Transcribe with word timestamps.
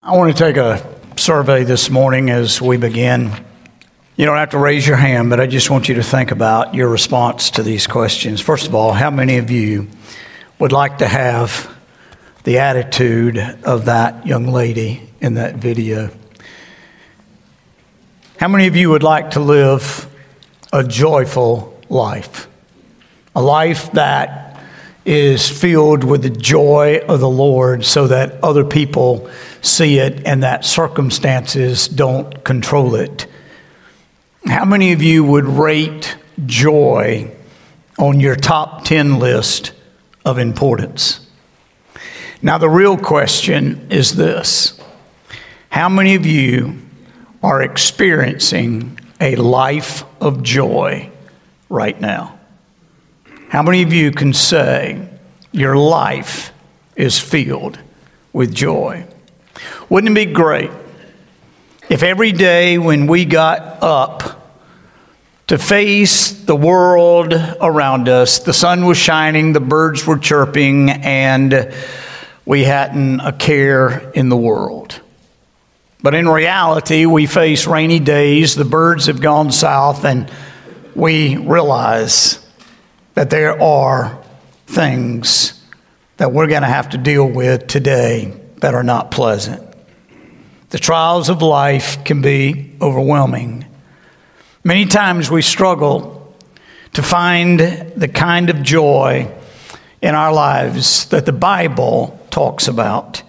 I 0.00 0.16
want 0.16 0.34
to 0.34 0.44
take 0.44 0.56
a 0.56 0.80
survey 1.16 1.64
this 1.64 1.90
morning 1.90 2.30
as 2.30 2.62
we 2.62 2.76
begin. 2.76 3.32
You 4.14 4.26
don't 4.26 4.36
have 4.36 4.50
to 4.50 4.58
raise 4.58 4.86
your 4.86 4.96
hand, 4.96 5.28
but 5.28 5.40
I 5.40 5.48
just 5.48 5.70
want 5.70 5.88
you 5.88 5.96
to 5.96 6.04
think 6.04 6.30
about 6.30 6.72
your 6.72 6.88
response 6.88 7.50
to 7.50 7.64
these 7.64 7.88
questions. 7.88 8.40
First 8.40 8.68
of 8.68 8.76
all, 8.76 8.92
how 8.92 9.10
many 9.10 9.38
of 9.38 9.50
you 9.50 9.88
would 10.60 10.70
like 10.70 10.98
to 10.98 11.08
have 11.08 11.76
the 12.44 12.60
attitude 12.60 13.38
of 13.64 13.86
that 13.86 14.24
young 14.24 14.46
lady 14.46 15.02
in 15.20 15.34
that 15.34 15.56
video? 15.56 16.10
How 18.38 18.46
many 18.46 18.68
of 18.68 18.76
you 18.76 18.90
would 18.90 19.02
like 19.02 19.32
to 19.32 19.40
live 19.40 20.08
a 20.72 20.84
joyful 20.84 21.76
life? 21.88 22.46
A 23.34 23.42
life 23.42 23.90
that 23.92 24.62
is 25.04 25.50
filled 25.50 26.04
with 26.04 26.22
the 26.22 26.30
joy 26.30 27.00
of 27.08 27.18
the 27.18 27.28
Lord 27.28 27.84
so 27.84 28.06
that 28.06 28.44
other 28.44 28.64
people 28.64 29.28
see 29.60 29.98
it 29.98 30.26
and 30.26 30.42
that 30.42 30.64
circumstances 30.64 31.88
don't 31.88 32.44
control 32.44 32.94
it. 32.94 33.26
How 34.46 34.64
many 34.64 34.92
of 34.92 35.02
you 35.02 35.24
would 35.24 35.44
rate 35.44 36.16
joy 36.46 37.30
on 37.98 38.20
your 38.20 38.36
top 38.36 38.84
10 38.84 39.18
list 39.18 39.72
of 40.24 40.38
importance? 40.38 41.26
Now, 42.40 42.58
the 42.58 42.68
real 42.68 42.96
question 42.96 43.88
is 43.90 44.14
this 44.14 44.80
How 45.70 45.88
many 45.88 46.14
of 46.14 46.24
you 46.24 46.78
are 47.42 47.62
experiencing 47.62 48.98
a 49.20 49.34
life 49.36 50.04
of 50.20 50.42
joy 50.42 51.10
right 51.68 52.00
now? 52.00 52.38
How 53.48 53.62
many 53.62 53.82
of 53.82 53.92
you 53.92 54.12
can 54.12 54.32
say 54.32 55.08
your 55.50 55.76
life 55.76 56.52
is 56.94 57.18
filled 57.18 57.78
with 58.32 58.54
joy? 58.54 59.07
Wouldn't 59.90 60.18
it 60.18 60.26
be 60.26 60.32
great 60.32 60.70
if 61.88 62.02
every 62.02 62.32
day 62.32 62.76
when 62.76 63.06
we 63.06 63.24
got 63.24 63.82
up 63.82 64.50
to 65.46 65.56
face 65.56 66.30
the 66.44 66.54
world 66.54 67.32
around 67.32 68.06
us, 68.06 68.40
the 68.40 68.52
sun 68.52 68.84
was 68.84 68.98
shining, 68.98 69.54
the 69.54 69.60
birds 69.60 70.06
were 70.06 70.18
chirping, 70.18 70.90
and 70.90 71.74
we 72.44 72.64
hadn't 72.64 73.20
a 73.20 73.32
care 73.32 74.10
in 74.10 74.28
the 74.28 74.36
world? 74.36 75.00
But 76.02 76.14
in 76.14 76.28
reality, 76.28 77.06
we 77.06 77.26
face 77.26 77.66
rainy 77.66 77.98
days, 77.98 78.54
the 78.54 78.66
birds 78.66 79.06
have 79.06 79.22
gone 79.22 79.50
south, 79.50 80.04
and 80.04 80.30
we 80.94 81.38
realize 81.38 82.46
that 83.14 83.30
there 83.30 83.60
are 83.60 84.22
things 84.66 85.58
that 86.18 86.30
we're 86.30 86.46
going 86.46 86.62
to 86.62 86.68
have 86.68 86.90
to 86.90 86.98
deal 86.98 87.26
with 87.26 87.66
today 87.68 88.38
that 88.56 88.74
are 88.74 88.82
not 88.82 89.10
pleasant. 89.10 89.67
The 90.70 90.78
trials 90.78 91.30
of 91.30 91.40
life 91.40 92.04
can 92.04 92.20
be 92.20 92.76
overwhelming. 92.82 93.64
Many 94.62 94.84
times 94.84 95.30
we 95.30 95.40
struggle 95.40 96.36
to 96.92 97.02
find 97.02 97.58
the 97.58 98.08
kind 98.08 98.50
of 98.50 98.62
joy 98.62 99.32
in 100.02 100.14
our 100.14 100.30
lives 100.30 101.06
that 101.06 101.24
the 101.24 101.32
Bible 101.32 102.20
talks 102.30 102.68
about. 102.68 103.22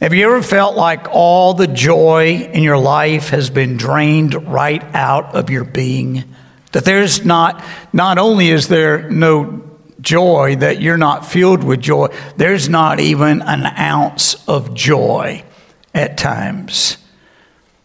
Have 0.00 0.14
you 0.14 0.24
ever 0.26 0.40
felt 0.40 0.76
like 0.76 1.08
all 1.10 1.54
the 1.54 1.66
joy 1.66 2.48
in 2.52 2.62
your 2.62 2.78
life 2.78 3.30
has 3.30 3.50
been 3.50 3.76
drained 3.76 4.34
right 4.52 4.82
out 4.94 5.34
of 5.34 5.50
your 5.50 5.64
being? 5.64 6.22
That 6.70 6.84
there's 6.84 7.24
not, 7.24 7.64
not 7.92 8.18
only 8.18 8.50
is 8.50 8.68
there 8.68 9.10
no 9.10 9.68
joy, 10.00 10.54
that 10.56 10.80
you're 10.80 10.96
not 10.96 11.26
filled 11.26 11.64
with 11.64 11.80
joy, 11.80 12.06
there's 12.36 12.68
not 12.68 13.00
even 13.00 13.42
an 13.42 13.66
ounce 13.66 14.46
of 14.46 14.74
joy 14.74 15.44
at 15.94 16.18
times. 16.18 16.96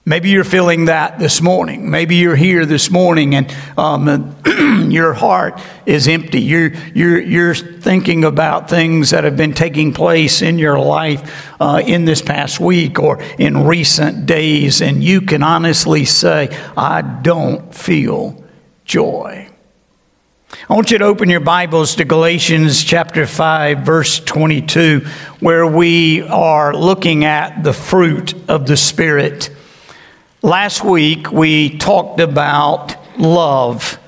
Maybe 0.07 0.29
you're 0.29 0.45
feeling 0.45 0.85
that 0.85 1.19
this 1.19 1.41
morning. 1.41 1.91
Maybe 1.91 2.15
you're 2.15 2.37
here 2.37 2.65
this 2.65 2.89
morning 2.89 3.35
and 3.35 3.53
um, 3.77 4.37
your 4.89 5.13
heart 5.13 5.59
is 5.85 6.07
empty. 6.07 6.39
You're, 6.39 6.73
you're, 6.95 7.19
you're 7.19 7.53
thinking 7.53 8.23
about 8.23 8.69
things 8.69 9.09
that 9.09 9.25
have 9.25 9.35
been 9.35 9.53
taking 9.53 9.93
place 9.93 10.41
in 10.41 10.59
your 10.59 10.79
life 10.79 11.45
uh, 11.59 11.81
in 11.85 12.05
this 12.05 12.21
past 12.21 12.61
week 12.61 12.99
or 12.99 13.21
in 13.37 13.65
recent 13.65 14.25
days, 14.25 14.81
and 14.81 15.03
you 15.03 15.19
can 15.19 15.43
honestly 15.43 16.05
say, 16.05 16.57
I 16.77 17.01
don't 17.01 17.75
feel 17.75 18.41
joy. 18.85 19.46
I 20.49 20.75
want 20.75 20.91
you 20.91 20.97
to 20.97 21.03
open 21.03 21.29
your 21.29 21.41
Bibles 21.41 21.95
to 21.95 22.05
Galatians 22.05 22.81
chapter 22.81 23.27
5, 23.27 23.79
verse 23.79 24.21
22, 24.21 25.01
where 25.41 25.67
we 25.67 26.21
are 26.21 26.73
looking 26.73 27.25
at 27.25 27.65
the 27.65 27.73
fruit 27.73 28.33
of 28.49 28.65
the 28.65 28.77
Spirit. 28.77 29.49
Last 30.41 30.85
week, 30.85 31.33
we 31.33 31.77
talked 31.77 32.21
about 32.21 32.95
love, 33.19 33.99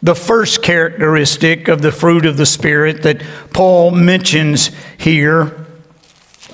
the 0.00 0.14
first 0.14 0.62
characteristic 0.62 1.66
of 1.66 1.82
the 1.82 1.90
fruit 1.90 2.26
of 2.26 2.36
the 2.36 2.46
Spirit 2.46 3.02
that 3.02 3.20
Paul 3.52 3.90
mentions 3.90 4.70
here. 4.98 5.66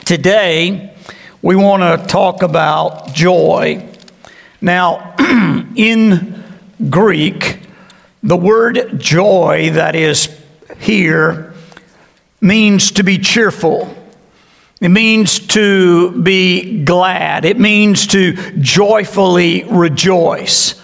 Today, 0.06 0.96
we 1.42 1.54
want 1.54 1.82
to 1.82 2.06
talk 2.06 2.42
about 2.42 3.12
joy. 3.12 3.86
Now, 4.62 5.14
in 5.76 6.42
Greek, 6.88 7.53
the 8.24 8.36
word 8.38 8.98
joy 8.98 9.70
that 9.74 9.94
is 9.94 10.34
here 10.78 11.52
means 12.40 12.92
to 12.92 13.04
be 13.04 13.18
cheerful. 13.18 13.94
It 14.80 14.88
means 14.88 15.38
to 15.48 16.22
be 16.22 16.84
glad. 16.84 17.44
It 17.44 17.60
means 17.60 18.06
to 18.08 18.32
joyfully 18.58 19.64
rejoice. 19.64 20.80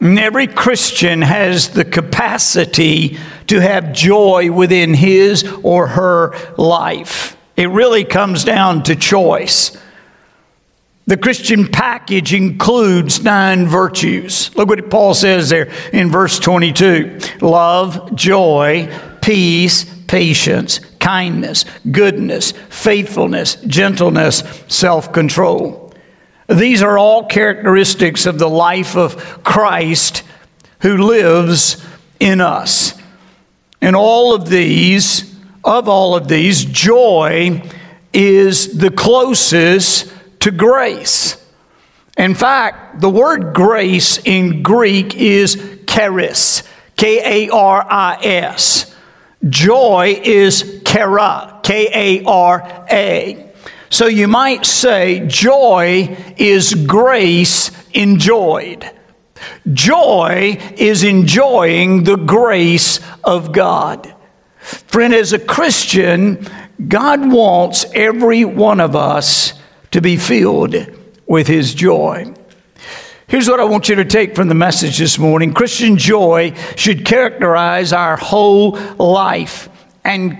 And 0.00 0.18
every 0.18 0.48
Christian 0.48 1.22
has 1.22 1.68
the 1.70 1.84
capacity 1.84 3.18
to 3.46 3.60
have 3.60 3.92
joy 3.92 4.50
within 4.50 4.94
his 4.94 5.44
or 5.62 5.86
her 5.86 6.34
life. 6.56 7.36
It 7.56 7.70
really 7.70 8.04
comes 8.04 8.42
down 8.42 8.82
to 8.84 8.96
choice. 8.96 9.76
The 11.08 11.16
Christian 11.16 11.66
package 11.66 12.34
includes 12.34 13.22
nine 13.22 13.66
virtues. 13.66 14.54
Look 14.54 14.68
what 14.68 14.90
Paul 14.90 15.14
says 15.14 15.48
there 15.48 15.72
in 15.90 16.10
verse 16.10 16.38
22 16.38 17.18
love, 17.40 18.14
joy, 18.14 18.94
peace, 19.22 19.86
patience, 20.06 20.80
kindness, 21.00 21.64
goodness, 21.90 22.52
faithfulness, 22.68 23.54
gentleness, 23.54 24.42
self 24.68 25.10
control. 25.14 25.94
These 26.46 26.82
are 26.82 26.98
all 26.98 27.24
characteristics 27.24 28.26
of 28.26 28.38
the 28.38 28.50
life 28.50 28.94
of 28.94 29.42
Christ 29.42 30.24
who 30.80 30.98
lives 30.98 31.82
in 32.20 32.42
us. 32.42 32.92
And 33.80 33.96
all 33.96 34.34
of 34.34 34.50
these, 34.50 35.34
of 35.64 35.88
all 35.88 36.14
of 36.14 36.28
these, 36.28 36.66
joy 36.66 37.62
is 38.12 38.76
the 38.76 38.90
closest 38.90 40.12
to 40.40 40.50
grace. 40.50 41.44
In 42.16 42.34
fact, 42.34 43.00
the 43.00 43.10
word 43.10 43.54
grace 43.54 44.18
in 44.18 44.62
Greek 44.62 45.14
is 45.14 45.80
charis, 45.86 46.62
K 46.96 47.46
A 47.46 47.52
R 47.52 47.86
I 47.88 48.18
S. 48.22 48.94
Joy 49.48 50.20
is 50.22 50.82
kara, 50.84 51.60
K 51.62 51.88
A 51.92 52.24
R 52.24 52.86
A. 52.90 53.52
So 53.90 54.06
you 54.06 54.28
might 54.28 54.66
say 54.66 55.26
joy 55.26 56.16
is 56.36 56.74
grace 56.74 57.70
enjoyed. 57.92 58.90
Joy 59.72 60.58
is 60.76 61.04
enjoying 61.04 62.04
the 62.04 62.16
grace 62.16 63.00
of 63.24 63.52
God. 63.52 64.14
Friend, 64.58 65.14
as 65.14 65.32
a 65.32 65.38
Christian, 65.38 66.46
God 66.86 67.32
wants 67.32 67.86
every 67.94 68.44
one 68.44 68.80
of 68.80 68.94
us 68.94 69.57
to 69.90 70.00
be 70.00 70.16
filled 70.16 70.74
with 71.26 71.46
his 71.46 71.74
joy. 71.74 72.34
Here's 73.28 73.46
what 73.46 73.60
I 73.60 73.64
want 73.64 73.90
you 73.90 73.96
to 73.96 74.06
take 74.06 74.34
from 74.34 74.48
the 74.48 74.54
message 74.54 74.96
this 74.96 75.18
morning 75.18 75.52
Christian 75.52 75.98
joy 75.98 76.54
should 76.76 77.04
characterize 77.04 77.92
our 77.92 78.16
whole 78.16 78.70
life 78.96 79.68
and 80.02 80.38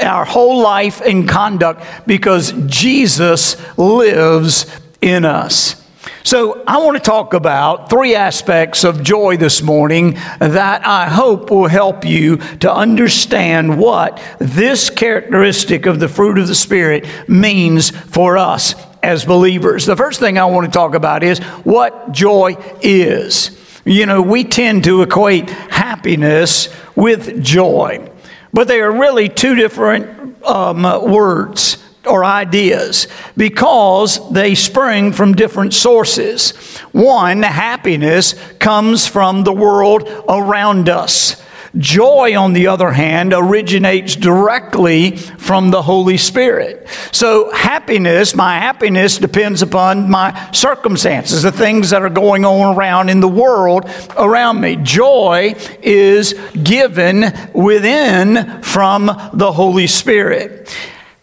our 0.00 0.24
whole 0.24 0.62
life 0.62 1.00
and 1.00 1.28
conduct 1.28 1.84
because 2.06 2.52
Jesus 2.66 3.56
lives 3.76 4.66
in 5.00 5.24
us. 5.24 5.84
So, 6.22 6.62
I 6.66 6.78
want 6.78 6.96
to 6.96 7.02
talk 7.02 7.34
about 7.34 7.90
three 7.90 8.14
aspects 8.14 8.84
of 8.84 9.02
joy 9.02 9.36
this 9.36 9.62
morning 9.62 10.18
that 10.38 10.86
I 10.86 11.08
hope 11.08 11.50
will 11.50 11.68
help 11.68 12.04
you 12.04 12.36
to 12.58 12.72
understand 12.72 13.80
what 13.80 14.22
this 14.38 14.90
characteristic 14.90 15.86
of 15.86 15.98
the 16.00 16.08
fruit 16.08 16.38
of 16.38 16.46
the 16.46 16.54
Spirit 16.54 17.06
means 17.26 17.90
for 17.90 18.36
us 18.36 18.74
as 19.02 19.24
believers. 19.24 19.86
The 19.86 19.96
first 19.96 20.20
thing 20.20 20.38
I 20.38 20.44
want 20.46 20.66
to 20.66 20.72
talk 20.72 20.94
about 20.94 21.22
is 21.22 21.38
what 21.64 22.12
joy 22.12 22.56
is. 22.82 23.56
You 23.84 24.06
know, 24.06 24.20
we 24.20 24.44
tend 24.44 24.84
to 24.84 25.02
equate 25.02 25.48
happiness 25.48 26.68
with 26.94 27.42
joy, 27.42 28.10
but 28.52 28.68
they 28.68 28.80
are 28.80 28.92
really 28.92 29.28
two 29.28 29.54
different 29.54 30.44
um, 30.44 30.82
words 31.10 31.82
or 32.06 32.24
ideas 32.24 33.06
because 33.36 34.30
they 34.32 34.54
spring 34.54 35.12
from 35.12 35.34
different 35.34 35.74
sources. 35.74 36.50
One, 36.92 37.42
happiness 37.42 38.34
comes 38.58 39.06
from 39.06 39.44
the 39.44 39.52
world 39.52 40.08
around 40.28 40.88
us. 40.88 41.42
Joy, 41.76 42.36
on 42.36 42.54
the 42.54 42.68
other 42.68 42.90
hand, 42.90 43.34
originates 43.34 44.16
directly 44.16 45.16
from 45.16 45.70
the 45.70 45.82
Holy 45.82 46.16
Spirit. 46.16 46.88
So, 47.12 47.52
happiness, 47.52 48.34
my 48.34 48.58
happiness 48.58 49.18
depends 49.18 49.60
upon 49.60 50.08
my 50.08 50.50
circumstances, 50.52 51.42
the 51.42 51.52
things 51.52 51.90
that 51.90 52.02
are 52.02 52.08
going 52.08 52.44
on 52.44 52.76
around 52.76 53.10
in 53.10 53.20
the 53.20 53.28
world 53.28 53.90
around 54.16 54.60
me. 54.60 54.76
Joy 54.76 55.54
is 55.82 56.34
given 56.62 57.32
within 57.52 58.62
from 58.62 59.06
the 59.34 59.52
Holy 59.52 59.86
Spirit. 59.86 60.74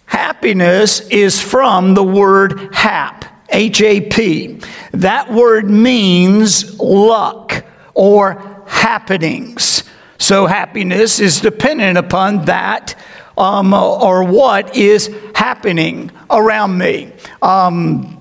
Happiness 0.06 1.00
is 1.10 1.42
from 1.42 1.96
the 1.96 2.04
word 2.04 2.74
hap, 2.74 3.26
H 3.50 3.82
A 3.82 4.02
P. 4.02 4.62
That 4.92 5.34
word 5.34 5.70
means 5.70 6.80
luck 6.80 7.66
or 7.96 8.64
happenings. 8.68 9.84
So 10.18 10.46
happiness 10.46 11.20
is 11.20 11.42
dependent 11.42 11.98
upon 11.98 12.46
that 12.46 12.96
um, 13.38 13.74
or 13.74 14.24
what 14.24 14.76
is 14.76 15.14
happening 15.34 16.12
around 16.30 16.78
me. 16.78 17.12
Um, 17.42 18.12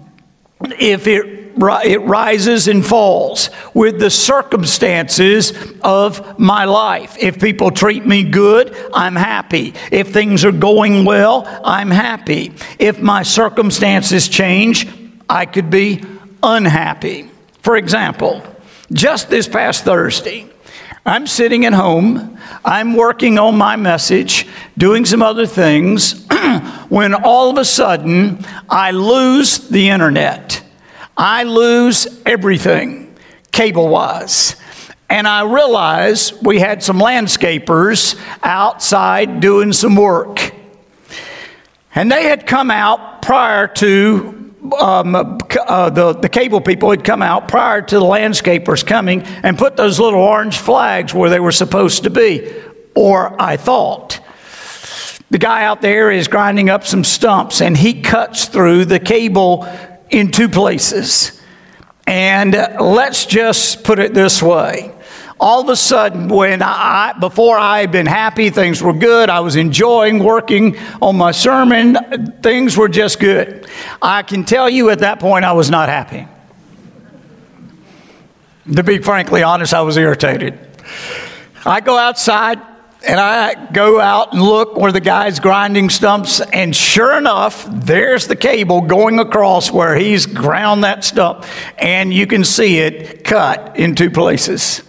if 0.78 1.06
it 1.06 1.44
it 1.56 2.00
rises 2.02 2.68
and 2.68 2.84
falls 2.84 3.50
with 3.74 3.98
the 4.00 4.10
circumstances 4.10 5.52
of 5.82 6.38
my 6.38 6.64
life. 6.64 7.16
If 7.20 7.40
people 7.40 7.70
treat 7.70 8.04
me 8.04 8.24
good, 8.24 8.76
I'm 8.92 9.14
happy. 9.14 9.74
If 9.92 10.12
things 10.12 10.44
are 10.44 10.52
going 10.52 11.04
well, 11.04 11.44
I'm 11.64 11.90
happy. 11.90 12.52
If 12.78 13.00
my 13.00 13.22
circumstances 13.22 14.28
change, 14.28 14.88
I 15.28 15.46
could 15.46 15.70
be 15.70 16.02
unhappy. 16.42 17.30
For 17.62 17.76
example, 17.76 18.42
just 18.92 19.30
this 19.30 19.46
past 19.46 19.84
Thursday, 19.84 20.50
I'm 21.06 21.26
sitting 21.26 21.66
at 21.66 21.74
home, 21.74 22.38
I'm 22.64 22.96
working 22.96 23.38
on 23.38 23.58
my 23.58 23.76
message, 23.76 24.46
doing 24.78 25.04
some 25.04 25.20
other 25.20 25.44
things, 25.44 26.26
when 26.88 27.12
all 27.12 27.50
of 27.50 27.58
a 27.58 27.64
sudden 27.64 28.42
I 28.70 28.92
lose 28.92 29.68
the 29.68 29.90
internet. 29.90 30.62
I 31.14 31.42
lose 31.42 32.08
everything, 32.24 33.14
cable 33.52 33.88
wise. 33.88 34.56
And 35.10 35.28
I 35.28 35.42
realize 35.44 36.32
we 36.42 36.58
had 36.58 36.82
some 36.82 36.98
landscapers 36.98 38.18
outside 38.42 39.40
doing 39.40 39.74
some 39.74 39.96
work. 39.96 40.54
And 41.94 42.10
they 42.10 42.24
had 42.24 42.46
come 42.46 42.70
out 42.70 43.20
prior 43.20 43.68
to 43.68 44.33
um, 44.72 45.14
uh, 45.14 45.90
the, 45.90 46.14
the 46.14 46.28
cable 46.28 46.60
people 46.60 46.90
had 46.90 47.04
come 47.04 47.22
out 47.22 47.48
prior 47.48 47.82
to 47.82 47.98
the 47.98 48.04
landscapers 48.04 48.86
coming 48.86 49.22
and 49.22 49.58
put 49.58 49.76
those 49.76 50.00
little 50.00 50.20
orange 50.20 50.58
flags 50.58 51.12
where 51.12 51.28
they 51.28 51.40
were 51.40 51.52
supposed 51.52 52.04
to 52.04 52.10
be, 52.10 52.50
or 52.94 53.40
I 53.40 53.56
thought. 53.56 54.20
The 55.30 55.38
guy 55.38 55.64
out 55.64 55.82
there 55.82 56.10
is 56.10 56.28
grinding 56.28 56.70
up 56.70 56.84
some 56.84 57.04
stumps 57.04 57.60
and 57.60 57.76
he 57.76 58.02
cuts 58.02 58.46
through 58.46 58.86
the 58.86 59.00
cable 59.00 59.66
in 60.10 60.30
two 60.30 60.48
places. 60.48 61.40
And 62.06 62.54
uh, 62.54 62.76
let's 62.80 63.26
just 63.26 63.84
put 63.84 63.98
it 63.98 64.14
this 64.14 64.42
way 64.42 64.93
all 65.40 65.62
of 65.62 65.68
a 65.68 65.76
sudden, 65.76 66.28
when 66.28 66.62
I, 66.62 67.14
before 67.18 67.58
I 67.58 67.80
had 67.80 67.90
been 67.90 68.06
happy, 68.06 68.50
things 68.50 68.82
were 68.82 68.92
good, 68.92 69.28
I 69.28 69.40
was 69.40 69.56
enjoying 69.56 70.22
working 70.22 70.78
on 71.02 71.16
my 71.16 71.32
sermon, 71.32 71.96
things 72.42 72.76
were 72.76 72.88
just 72.88 73.18
good. 73.18 73.66
I 74.00 74.22
can 74.22 74.44
tell 74.44 74.70
you 74.70 74.90
at 74.90 75.00
that 75.00 75.18
point, 75.18 75.44
I 75.44 75.52
was 75.52 75.70
not 75.70 75.88
happy. 75.88 76.28
To 78.72 78.82
be 78.82 78.98
frankly 78.98 79.42
honest, 79.42 79.74
I 79.74 79.82
was 79.82 79.96
irritated. 79.96 80.58
I 81.66 81.80
go 81.80 81.98
outside 81.98 82.60
and 83.06 83.20
I 83.20 83.70
go 83.72 84.00
out 84.00 84.32
and 84.32 84.40
look 84.40 84.76
where 84.76 84.92
the 84.92 85.00
guy's 85.00 85.40
grinding 85.40 85.90
stumps, 85.90 86.40
and 86.40 86.74
sure 86.74 87.18
enough, 87.18 87.66
there's 87.70 88.26
the 88.26 88.36
cable 88.36 88.80
going 88.80 89.18
across 89.18 89.70
where 89.70 89.94
he's 89.94 90.24
ground 90.24 90.84
that 90.84 91.04
stump, 91.04 91.44
and 91.76 92.14
you 92.14 92.26
can 92.26 92.44
see 92.44 92.78
it 92.78 93.24
cut 93.24 93.76
in 93.76 93.94
two 93.94 94.10
places. 94.10 94.82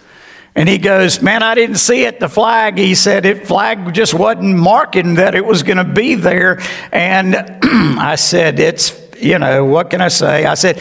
And 0.56 0.68
he 0.68 0.78
goes, 0.78 1.20
Man, 1.20 1.42
I 1.42 1.54
didn't 1.54 1.76
see 1.76 2.04
it. 2.04 2.18
The 2.18 2.30
flag, 2.30 2.78
he 2.78 2.94
said, 2.94 3.26
it 3.26 3.46
flag 3.46 3.92
just 3.92 4.14
wasn't 4.14 4.56
marking 4.56 5.14
that 5.14 5.34
it 5.34 5.44
was 5.44 5.62
going 5.62 5.76
to 5.76 5.84
be 5.84 6.14
there. 6.14 6.60
And 6.90 7.36
I 7.62 8.14
said, 8.16 8.58
It's 8.58 8.88
you 9.20 9.38
know, 9.38 9.64
what 9.64 9.90
can 9.90 10.00
I 10.00 10.08
say? 10.08 10.44
I 10.44 10.54
said, 10.54 10.80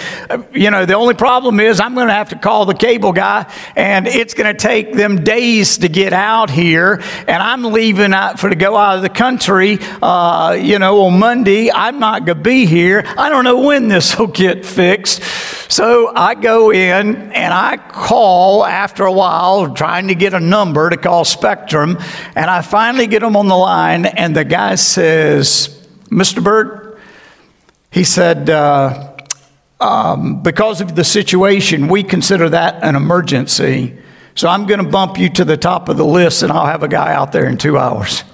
you 0.53 0.71
know, 0.71 0.85
the 0.85 0.95
only 0.95 1.13
problem 1.13 1.59
is 1.59 1.79
I'm 1.79 1.95
going 1.95 2.07
to 2.07 2.13
have 2.13 2.29
to 2.29 2.37
call 2.37 2.65
the 2.65 2.73
cable 2.73 3.11
guy 3.11 3.51
and 3.75 4.07
it's 4.07 4.33
going 4.33 4.53
to 4.53 4.59
take 4.59 4.93
them 4.93 5.23
days 5.23 5.79
to 5.79 5.89
get 5.89 6.13
out 6.13 6.49
here. 6.49 7.01
And 7.27 7.41
I'm 7.41 7.63
leaving 7.63 8.13
out 8.13 8.39
for 8.39 8.49
to 8.49 8.55
go 8.55 8.75
out 8.75 8.97
of 8.97 9.01
the 9.01 9.09
country, 9.09 9.79
uh, 10.01 10.57
you 10.59 10.79
know, 10.79 11.01
on 11.03 11.19
Monday. 11.19 11.71
I'm 11.71 11.99
not 11.99 12.25
going 12.25 12.37
to 12.37 12.43
be 12.43 12.65
here. 12.65 13.03
I 13.17 13.29
don't 13.29 13.43
know 13.43 13.61
when 13.61 13.87
this 13.87 14.17
will 14.17 14.27
get 14.27 14.65
fixed. 14.65 15.23
So 15.71 16.11
I 16.15 16.35
go 16.35 16.71
in 16.71 17.31
and 17.31 17.53
I 17.53 17.77
call 17.77 18.63
after 18.63 19.05
a 19.05 19.11
while, 19.11 19.73
trying 19.73 20.07
to 20.09 20.15
get 20.15 20.33
a 20.33 20.39
number 20.39 20.89
to 20.89 20.97
call 20.97 21.25
Spectrum. 21.25 21.97
And 22.35 22.49
I 22.49 22.61
finally 22.61 23.07
get 23.07 23.21
them 23.21 23.35
on 23.35 23.47
the 23.47 23.57
line 23.57 24.05
and 24.05 24.35
the 24.35 24.45
guy 24.45 24.75
says, 24.75 25.69
Mr. 26.09 26.43
Bird, 26.43 26.84
he 27.95 28.03
said, 28.03 28.49
uh, 28.49 29.15
um, 29.79 30.43
because 30.43 30.81
of 30.81 30.97
the 30.97 31.05
situation, 31.05 31.87
we 31.87 32.03
consider 32.03 32.49
that 32.49 32.83
an 32.83 32.93
emergency. 32.93 33.97
So 34.35 34.49
I'm 34.49 34.65
going 34.65 34.83
to 34.83 34.89
bump 34.89 35.17
you 35.17 35.29
to 35.29 35.45
the 35.45 35.55
top 35.55 35.87
of 35.87 35.95
the 35.95 36.05
list 36.05 36.43
and 36.43 36.51
I'll 36.51 36.65
have 36.65 36.83
a 36.83 36.89
guy 36.89 37.13
out 37.13 37.31
there 37.31 37.47
in 37.47 37.57
two 37.57 37.77
hours. 37.77 38.25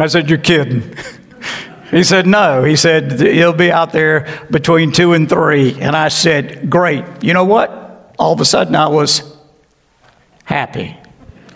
I 0.00 0.08
said, 0.08 0.28
You're 0.28 0.40
kidding. 0.40 0.96
he 1.92 2.02
said, 2.02 2.26
No. 2.26 2.64
He 2.64 2.74
said, 2.74 3.20
He'll 3.20 3.52
be 3.52 3.70
out 3.70 3.92
there 3.92 4.44
between 4.50 4.90
two 4.90 5.12
and 5.12 5.28
three. 5.28 5.80
And 5.80 5.94
I 5.94 6.08
said, 6.08 6.68
Great. 6.68 7.04
You 7.22 7.34
know 7.34 7.44
what? 7.44 8.16
All 8.18 8.32
of 8.32 8.40
a 8.40 8.44
sudden 8.44 8.74
I 8.74 8.88
was 8.88 9.22
happy. 10.42 10.98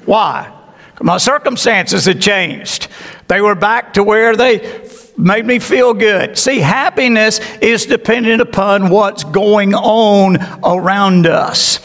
Why? 0.05 0.57
My 1.01 1.19
circumstances 1.19 2.05
had 2.05 2.23
changed. 2.23 2.87
They 3.27 3.41
were 3.41 3.57
back 3.57 3.95
to 3.95 4.05
where 4.05 4.37
they 4.37 4.89
made 5.21 5.47
me 5.47 5.59
feel 5.59 5.95
good. 5.95 6.37
See, 6.39 6.59
happiness 6.59 7.41
is 7.61 7.87
dependent 7.87 8.41
upon 8.41 8.91
what's 8.91 9.25
going 9.25 9.75
on 9.75 10.39
around 10.65 11.27
us. 11.27 11.79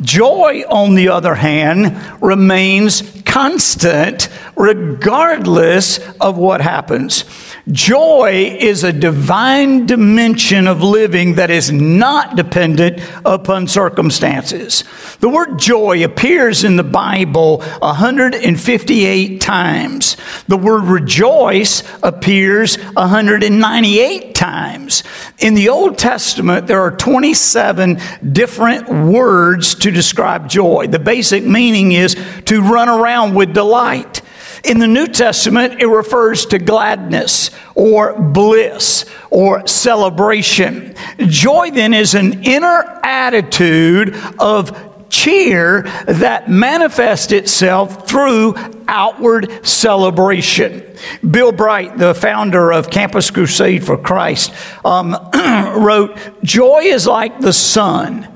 Joy, 0.00 0.64
on 0.68 0.94
the 0.94 1.08
other 1.08 1.34
hand, 1.34 2.00
remains 2.22 3.22
constant 3.24 4.28
regardless 4.56 5.98
of 6.20 6.36
what 6.36 6.60
happens. 6.60 7.24
Joy 7.70 8.56
is 8.58 8.82
a 8.82 8.92
divine 8.92 9.86
dimension 9.86 10.66
of 10.66 10.82
living 10.82 11.36
that 11.36 11.48
is 11.48 11.70
not 11.70 12.34
dependent 12.34 13.00
upon 13.24 13.68
circumstances. 13.68 14.82
The 15.20 15.28
word 15.28 15.58
joy 15.58 16.04
appears 16.04 16.64
in 16.64 16.76
the 16.76 16.82
Bible 16.82 17.58
158 17.78 19.40
times. 19.40 20.16
The 20.48 20.56
word 20.56 20.84
rejoice 20.84 21.84
appears 22.02 22.76
198 22.76 24.34
times. 24.34 25.04
In 25.38 25.54
the 25.54 25.68
Old 25.68 25.98
Testament, 25.98 26.66
there 26.66 26.80
are 26.80 26.96
27 26.96 28.00
different 28.32 28.88
words 28.88 29.76
to 29.82 29.90
describe 29.90 30.48
joy. 30.48 30.86
The 30.86 30.98
basic 30.98 31.44
meaning 31.44 31.92
is 31.92 32.16
to 32.46 32.62
run 32.62 32.88
around 32.88 33.34
with 33.34 33.52
delight. 33.52 34.22
In 34.64 34.78
the 34.78 34.86
New 34.86 35.08
Testament, 35.08 35.80
it 35.80 35.86
refers 35.86 36.46
to 36.46 36.58
gladness 36.58 37.50
or 37.74 38.20
bliss 38.20 39.04
or 39.30 39.66
celebration. 39.66 40.94
Joy 41.18 41.72
then 41.72 41.94
is 41.94 42.14
an 42.14 42.44
inner 42.44 43.00
attitude 43.02 44.14
of 44.38 44.92
cheer 45.12 45.82
that 46.06 46.48
manifests 46.48 47.32
itself 47.32 48.08
through 48.08 48.54
outward 48.88 49.66
celebration. 49.66 50.82
Bill 51.28 51.52
Bright, 51.52 51.98
the 51.98 52.14
founder 52.14 52.72
of 52.72 52.88
Campus 52.88 53.30
Crusade 53.30 53.84
for 53.84 53.98
Christ, 53.98 54.54
um, 54.84 55.16
wrote 55.76 56.16
Joy 56.42 56.82
is 56.84 57.06
like 57.06 57.40
the 57.40 57.52
sun, 57.52 58.31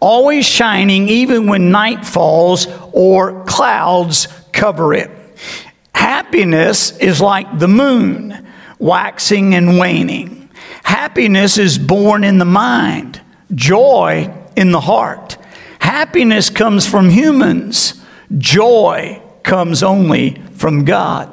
always 0.00 0.46
shining 0.46 1.08
even 1.08 1.46
when 1.46 1.70
night 1.70 2.04
falls 2.04 2.66
or 2.92 3.44
clouds 3.44 4.28
cover 4.52 4.94
it. 4.94 5.10
Happiness 5.94 6.96
is 6.98 7.20
like 7.20 7.58
the 7.58 7.68
moon, 7.68 8.46
waxing 8.78 9.54
and 9.54 9.78
waning. 9.78 10.48
Happiness 10.82 11.58
is 11.58 11.78
born 11.78 12.24
in 12.24 12.38
the 12.38 12.44
mind, 12.44 13.20
joy 13.54 14.34
in 14.56 14.72
the 14.72 14.80
heart. 14.80 15.36
Happiness 15.78 16.50
comes 16.50 16.86
from 16.86 17.10
humans, 17.10 18.02
joy 18.38 19.20
comes 19.42 19.82
only 19.82 20.40
from 20.54 20.84
God. 20.84 21.32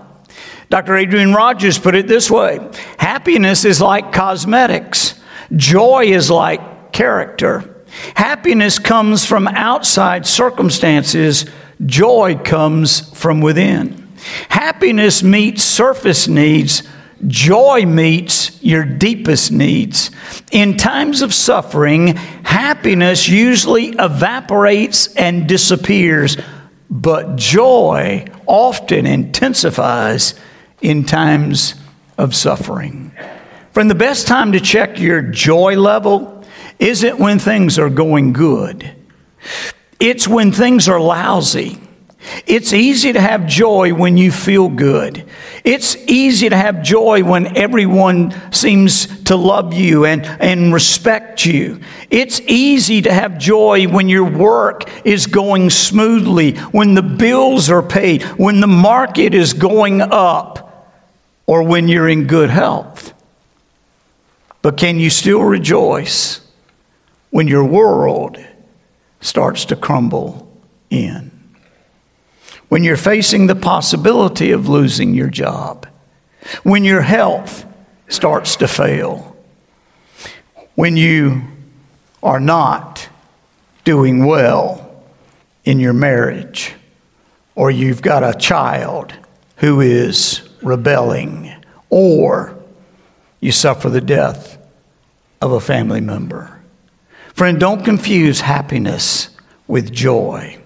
Dr. 0.69 0.97
Adrian 0.97 1.33
Rogers 1.33 1.79
put 1.79 1.95
it 1.95 2.07
this 2.07 2.29
way 2.29 2.59
Happiness 2.97 3.65
is 3.65 3.81
like 3.81 4.11
cosmetics, 4.11 5.19
joy 5.55 6.05
is 6.05 6.29
like 6.29 6.91
character. 6.91 7.76
Happiness 8.15 8.79
comes 8.79 9.25
from 9.25 9.47
outside 9.47 10.25
circumstances, 10.25 11.45
joy 11.85 12.35
comes 12.37 13.09
from 13.17 13.41
within. 13.41 14.07
Happiness 14.49 15.23
meets 15.23 15.63
surface 15.63 16.27
needs, 16.27 16.83
joy 17.27 17.85
meets 17.85 18.61
your 18.63 18.83
deepest 18.83 19.51
needs. 19.51 20.11
In 20.51 20.77
times 20.77 21.21
of 21.21 21.33
suffering, 21.33 22.15
happiness 22.43 23.27
usually 23.27 23.89
evaporates 23.99 25.13
and 25.15 25.47
disappears, 25.47 26.37
but 26.89 27.35
joy 27.35 28.25
often 28.45 29.05
intensifies 29.05 30.33
in 30.81 31.03
times 31.03 31.75
of 32.17 32.35
suffering. 32.35 33.11
Friend, 33.71 33.89
the 33.89 33.95
best 33.95 34.27
time 34.27 34.53
to 34.53 34.59
check 34.59 34.99
your 34.99 35.21
joy 35.21 35.75
level 35.75 36.36
isn't 36.79 37.19
when 37.19 37.39
things 37.39 37.79
are 37.79 37.89
going 37.89 38.33
good, 38.33 38.95
it's 39.99 40.27
when 40.27 40.51
things 40.51 40.87
are 40.87 40.99
lousy. 40.99 41.81
It's 42.45 42.73
easy 42.73 43.13
to 43.13 43.21
have 43.21 43.47
joy 43.47 43.93
when 43.93 44.17
you 44.17 44.31
feel 44.31 44.67
good. 44.67 45.25
It's 45.63 45.95
easy 45.95 46.49
to 46.49 46.57
have 46.57 46.83
joy 46.83 47.23
when 47.23 47.55
everyone 47.55 48.33
seems 48.51 49.23
to 49.25 49.35
love 49.35 49.73
you 49.73 50.05
and, 50.05 50.25
and 50.25 50.73
respect 50.73 51.45
you. 51.45 51.79
It's 52.09 52.41
easy 52.41 53.01
to 53.03 53.13
have 53.13 53.37
joy 53.37 53.87
when 53.87 54.09
your 54.09 54.25
work 54.25 54.89
is 55.05 55.27
going 55.27 55.69
smoothly, 55.69 56.57
when 56.57 56.95
the 56.95 57.03
bills 57.03 57.69
are 57.69 57.83
paid, 57.83 58.23
when 58.23 58.59
the 58.59 58.67
market 58.67 59.33
is 59.33 59.53
going 59.53 60.01
up, 60.01 60.67
or 61.45 61.63
when 61.63 61.87
you're 61.87 62.09
in 62.09 62.27
good 62.27 62.49
health. 62.49 63.13
But 64.61 64.75
can 64.75 64.99
you 64.99 65.09
still 65.09 65.43
rejoice 65.43 66.41
when 67.29 67.47
your 67.47 67.63
world 67.63 68.37
starts 69.19 69.65
to 69.65 69.75
crumble 69.75 70.47
in. 70.89 71.31
When 72.69 72.83
you're 72.83 72.97
facing 72.97 73.47
the 73.47 73.55
possibility 73.55 74.51
of 74.51 74.67
losing 74.67 75.13
your 75.13 75.29
job, 75.29 75.87
when 76.63 76.83
your 76.83 77.01
health 77.01 77.65
starts 78.07 78.55
to 78.57 78.67
fail, 78.67 79.35
when 80.75 80.97
you 80.97 81.41
are 82.21 82.39
not 82.39 83.07
doing 83.83 84.25
well 84.25 85.03
in 85.65 85.79
your 85.79 85.93
marriage, 85.93 86.73
or 87.55 87.71
you've 87.71 88.01
got 88.01 88.23
a 88.23 88.37
child 88.37 89.13
who 89.57 89.81
is 89.81 90.47
rebelling, 90.61 91.53
or 91.89 92.57
you 93.39 93.51
suffer 93.51 93.89
the 93.89 94.01
death 94.01 94.57
of 95.41 95.51
a 95.51 95.59
family 95.59 96.01
member. 96.01 96.56
Friend, 97.37 97.59
don't 97.59 97.85
confuse 97.85 98.41
happiness 98.41 99.29
with 99.67 99.93
joy. 99.93 100.57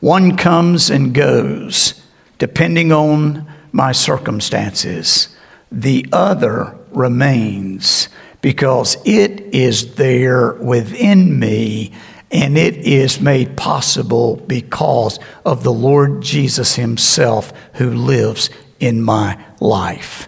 One 0.00 0.38
comes 0.38 0.88
and 0.88 1.12
goes 1.12 2.00
depending 2.38 2.92
on 2.92 3.46
my 3.72 3.92
circumstances, 3.92 5.28
the 5.70 6.06
other 6.14 6.78
remains 6.92 8.08
because 8.40 8.96
it 9.04 9.38
is 9.54 9.96
there 9.96 10.54
within 10.54 11.38
me 11.38 11.92
and 12.30 12.56
it 12.56 12.76
is 12.76 13.20
made 13.20 13.54
possible 13.58 14.36
because 14.36 15.18
of 15.44 15.62
the 15.62 15.74
Lord 15.74 16.22
Jesus 16.22 16.74
Himself 16.76 17.52
who 17.74 17.90
lives 17.90 18.48
in 18.80 19.02
my 19.02 19.38
life. 19.60 20.26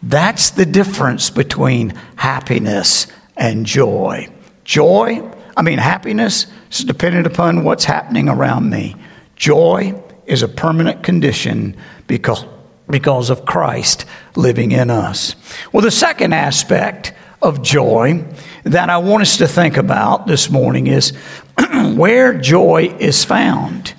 That's 0.00 0.50
the 0.50 0.66
difference 0.66 1.28
between 1.28 1.92
happiness 2.14 3.08
and 3.36 3.66
joy. 3.66 4.28
Joy, 4.64 5.30
I 5.56 5.62
mean, 5.62 5.78
happiness 5.78 6.46
is 6.70 6.84
dependent 6.84 7.26
upon 7.26 7.64
what's 7.64 7.84
happening 7.84 8.28
around 8.28 8.68
me. 8.70 8.96
Joy 9.36 10.02
is 10.26 10.42
a 10.42 10.48
permanent 10.48 11.02
condition 11.02 11.76
because, 12.06 12.44
because 12.88 13.30
of 13.30 13.44
Christ 13.44 14.06
living 14.36 14.72
in 14.72 14.90
us. 14.90 15.36
Well, 15.72 15.82
the 15.82 15.90
second 15.90 16.32
aspect 16.32 17.12
of 17.42 17.62
joy 17.62 18.24
that 18.64 18.88
I 18.88 18.96
want 18.98 19.22
us 19.22 19.36
to 19.36 19.46
think 19.46 19.76
about 19.76 20.26
this 20.26 20.50
morning 20.50 20.86
is 20.86 21.10
where 21.94 22.38
joy 22.38 22.94
is 22.98 23.24
found. 23.24 23.94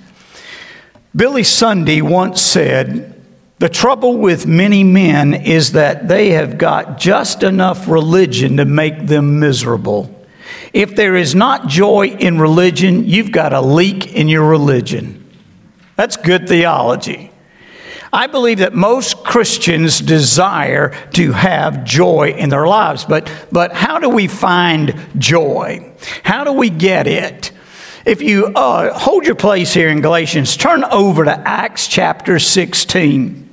Billy 1.14 1.44
Sunday 1.44 2.02
once 2.02 2.42
said, 2.42 3.22
The 3.60 3.68
trouble 3.68 4.18
with 4.18 4.46
many 4.46 4.82
men 4.84 5.32
is 5.32 5.72
that 5.72 6.08
they 6.08 6.30
have 6.30 6.58
got 6.58 6.98
just 6.98 7.42
enough 7.42 7.88
religion 7.88 8.56
to 8.56 8.64
make 8.64 9.06
them 9.06 9.38
miserable. 9.38 10.15
If 10.76 10.94
there 10.94 11.16
is 11.16 11.34
not 11.34 11.68
joy 11.68 12.08
in 12.08 12.38
religion, 12.38 13.08
you've 13.08 13.32
got 13.32 13.54
a 13.54 13.62
leak 13.62 14.12
in 14.12 14.28
your 14.28 14.46
religion. 14.46 15.26
That's 15.94 16.18
good 16.18 16.46
theology. 16.50 17.30
I 18.12 18.26
believe 18.26 18.58
that 18.58 18.74
most 18.74 19.24
Christians 19.24 19.98
desire 20.00 20.90
to 21.14 21.32
have 21.32 21.84
joy 21.84 22.34
in 22.36 22.50
their 22.50 22.66
lives, 22.66 23.06
but, 23.06 23.32
but 23.50 23.72
how 23.72 23.98
do 23.98 24.10
we 24.10 24.26
find 24.26 24.94
joy? 25.16 25.94
How 26.22 26.44
do 26.44 26.52
we 26.52 26.68
get 26.68 27.06
it? 27.06 27.52
If 28.04 28.20
you 28.20 28.48
uh, 28.48 28.98
hold 28.98 29.24
your 29.24 29.34
place 29.34 29.72
here 29.72 29.88
in 29.88 30.02
Galatians, 30.02 30.58
turn 30.58 30.84
over 30.84 31.24
to 31.24 31.32
Acts 31.48 31.88
chapter 31.88 32.38
16. 32.38 33.48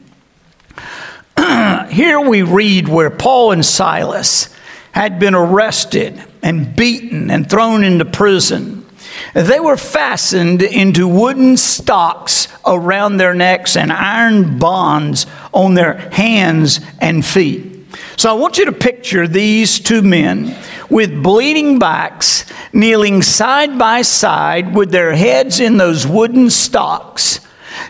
here 1.89 2.19
we 2.19 2.41
read 2.41 2.89
where 2.89 3.09
Paul 3.09 3.53
and 3.53 3.65
Silas 3.65 4.52
had 4.93 5.19
been 5.19 5.35
arrested 5.35 6.23
and 6.41 6.75
beaten 6.75 7.29
and 7.31 7.49
thrown 7.49 7.83
into 7.83 8.05
prison. 8.05 8.85
They 9.33 9.59
were 9.59 9.77
fastened 9.77 10.61
into 10.61 11.07
wooden 11.07 11.57
stocks 11.57 12.47
around 12.65 13.17
their 13.17 13.33
necks 13.33 13.75
and 13.75 13.91
iron 13.91 14.59
bonds 14.59 15.25
on 15.51 15.73
their 15.73 15.95
hands 16.11 16.79
and 17.01 17.25
feet. 17.25 17.71
So 18.17 18.29
I 18.29 18.33
want 18.33 18.59
you 18.59 18.65
to 18.65 18.71
picture 18.71 19.27
these 19.27 19.79
two 19.79 20.03
men 20.03 20.55
with 20.89 21.23
bleeding 21.23 21.79
backs, 21.79 22.45
kneeling 22.71 23.23
side 23.23 23.79
by 23.79 24.03
side 24.03 24.75
with 24.75 24.91
their 24.91 25.15
heads 25.15 25.59
in 25.59 25.77
those 25.77 26.05
wooden 26.05 26.51
stocks. 26.51 27.39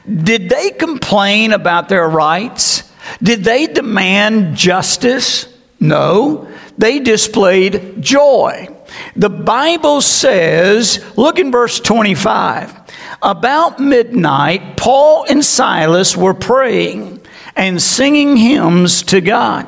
Did 0.10 0.48
they 0.48 0.72
complain 0.72 1.52
about 1.52 1.90
their 1.90 2.08
rights? 2.08 2.90
Did 3.22 3.44
they 3.44 3.68
demand 3.68 4.56
justice? 4.56 5.48
No 5.82 6.48
they 6.78 7.00
displayed 7.00 8.02
joy. 8.02 8.70
The 9.16 9.30
Bible 9.30 10.02
says, 10.02 11.04
look 11.18 11.40
in 11.40 11.52
verse 11.52 11.80
25. 11.80 12.82
About 13.22 13.80
midnight, 13.80 14.78
Paul 14.78 15.26
and 15.30 15.44
Silas 15.44 16.18
were 16.18 16.34
praying 16.34 17.22
and 17.56 17.82
singing 17.82 18.36
hymns 18.38 19.04
to 19.04 19.22
God. 19.22 19.68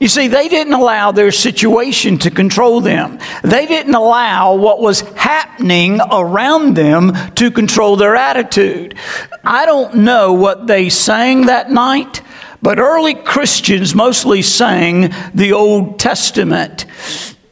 You 0.00 0.08
see, 0.08 0.28
they 0.28 0.48
didn't 0.48 0.74
allow 0.74 1.12
their 1.12 1.30
situation 1.30 2.18
to 2.18 2.30
control 2.30 2.80
them. 2.80 3.18
They 3.42 3.64
didn't 3.64 3.94
allow 3.94 4.54
what 4.56 4.80
was 4.80 5.00
happening 5.00 6.00
around 6.10 6.74
them 6.74 7.12
to 7.36 7.50
control 7.50 7.96
their 7.96 8.16
attitude. 8.16 8.96
I 9.44 9.64
don't 9.64 9.96
know 9.98 10.32
what 10.32 10.66
they 10.66 10.88
sang 10.88 11.46
that 11.46 11.70
night. 11.70 12.20
But 12.64 12.78
early 12.78 13.12
Christians 13.12 13.94
mostly 13.94 14.40
sang 14.40 15.12
the 15.34 15.52
Old 15.52 15.98
Testament. 15.98 16.86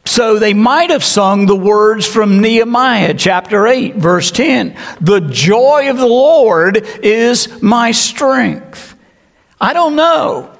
So 0.05 0.39
they 0.39 0.55
might 0.55 0.89
have 0.89 1.03
sung 1.03 1.45
the 1.45 1.55
words 1.55 2.07
from 2.07 2.41
Nehemiah 2.41 3.13
chapter 3.13 3.67
8, 3.67 3.95
verse 3.97 4.31
10. 4.31 4.75
The 5.01 5.19
joy 5.19 5.91
of 5.91 5.97
the 5.97 6.07
Lord 6.07 6.77
is 7.03 7.61
my 7.61 7.91
strength. 7.91 8.97
I 9.61 9.73
don't 9.73 9.95
know, 9.95 10.51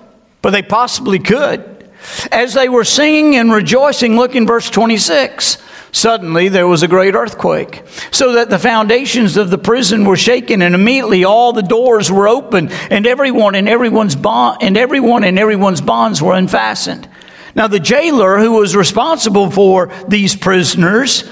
but 0.44 0.52
they 0.52 0.62
possibly 0.62 1.18
could. 1.18 1.90
As 2.32 2.54
they 2.54 2.70
were 2.70 2.84
singing 2.84 3.36
and 3.38 3.52
rejoicing, 3.52 4.18
look 4.18 4.36
in 4.36 4.46
verse 4.46 4.70
26. 4.70 5.58
Suddenly 5.94 6.50
there 6.50 6.68
was 6.68 6.82
a 6.82 6.88
great 6.88 7.14
earthquake, 7.14 7.84
so 8.10 8.34
that 8.34 8.50
the 8.50 8.58
foundations 8.58 9.38
of 9.38 9.52
the 9.52 9.60
prison 9.60 10.06
were 10.06 10.18
shaken, 10.18 10.64
and 10.64 10.74
immediately 10.74 11.24
all 11.24 11.54
the 11.54 11.62
doors 11.62 12.12
were 12.12 12.28
opened, 12.28 12.72
and 12.90 13.06
everyone 13.06 13.54
and 13.54 13.70
everyone's 13.70 14.16
bond 14.16 14.58
and 14.64 14.76
everyone 14.76 15.24
and 15.24 15.38
everyone's 15.38 15.82
bonds 15.82 16.20
were 16.20 16.34
unfastened. 16.34 17.08
Now 17.54 17.68
the 17.68 17.80
jailer 17.80 18.40
who 18.40 18.54
was 18.54 18.76
responsible 18.76 19.52
for 19.52 19.92
these 20.08 20.36
prisoners 20.36 21.30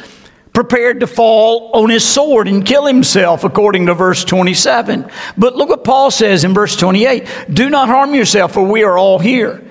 prepared 0.53 1.00
to 1.00 1.08
fall 1.08 1.72
on 1.74 1.89
his 1.89 2.08
sword 2.08 2.48
and 2.48 2.63
kill 2.63 2.86
himself, 2.86 3.44
according 3.44 3.88
to 3.88 3.96
verse 3.96 4.24
27. 4.24 5.10
But 5.39 5.56
look 5.56 5.70
what 5.70 5.84
Paul 5.84 6.12
says 6.12 6.44
in 6.44 6.53
verse 6.53 6.75
28 6.75 7.27
Do 7.51 7.72
not 7.72 7.89
harm 7.89 8.13
yourself, 8.13 8.53
for 8.53 8.63
we 8.63 8.84
are 8.84 8.96
all 8.96 9.18
here. 9.18 9.70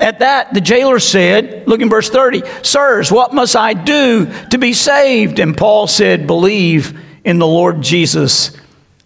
At 0.00 0.20
that, 0.20 0.54
the 0.54 0.60
jailer 0.60 1.00
said, 1.00 1.66
look 1.66 1.80
in 1.80 1.90
verse 1.90 2.08
30, 2.08 2.42
Sirs, 2.62 3.10
what 3.10 3.34
must 3.34 3.56
I 3.56 3.74
do 3.74 4.32
to 4.50 4.58
be 4.58 4.72
saved? 4.72 5.40
And 5.40 5.56
Paul 5.56 5.88
said, 5.88 6.26
Believe 6.26 6.98
in 7.24 7.38
the 7.38 7.46
Lord 7.46 7.82
Jesus, 7.82 8.56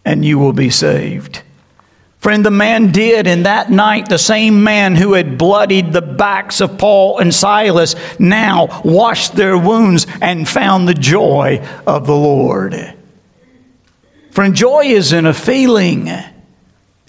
and 0.04 0.24
you 0.24 0.38
will 0.38 0.52
be 0.52 0.68
saved. 0.68 1.42
Friend, 2.18 2.44
the 2.44 2.52
man 2.52 2.92
did, 2.92 3.26
and 3.26 3.46
that 3.46 3.70
night, 3.70 4.08
the 4.08 4.18
same 4.18 4.62
man 4.62 4.94
who 4.94 5.14
had 5.14 5.38
bloodied 5.38 5.92
the 5.92 6.02
backs 6.02 6.60
of 6.60 6.78
Paul 6.78 7.18
and 7.18 7.34
Silas 7.34 7.96
now 8.20 8.82
washed 8.84 9.34
their 9.34 9.58
wounds 9.58 10.06
and 10.20 10.48
found 10.48 10.86
the 10.86 10.94
joy 10.94 11.66
of 11.84 12.06
the 12.06 12.14
Lord. 12.14 12.94
Friend, 14.30 14.54
joy 14.54 14.84
isn't 14.84 15.26
a 15.26 15.34
feeling, 15.34 16.08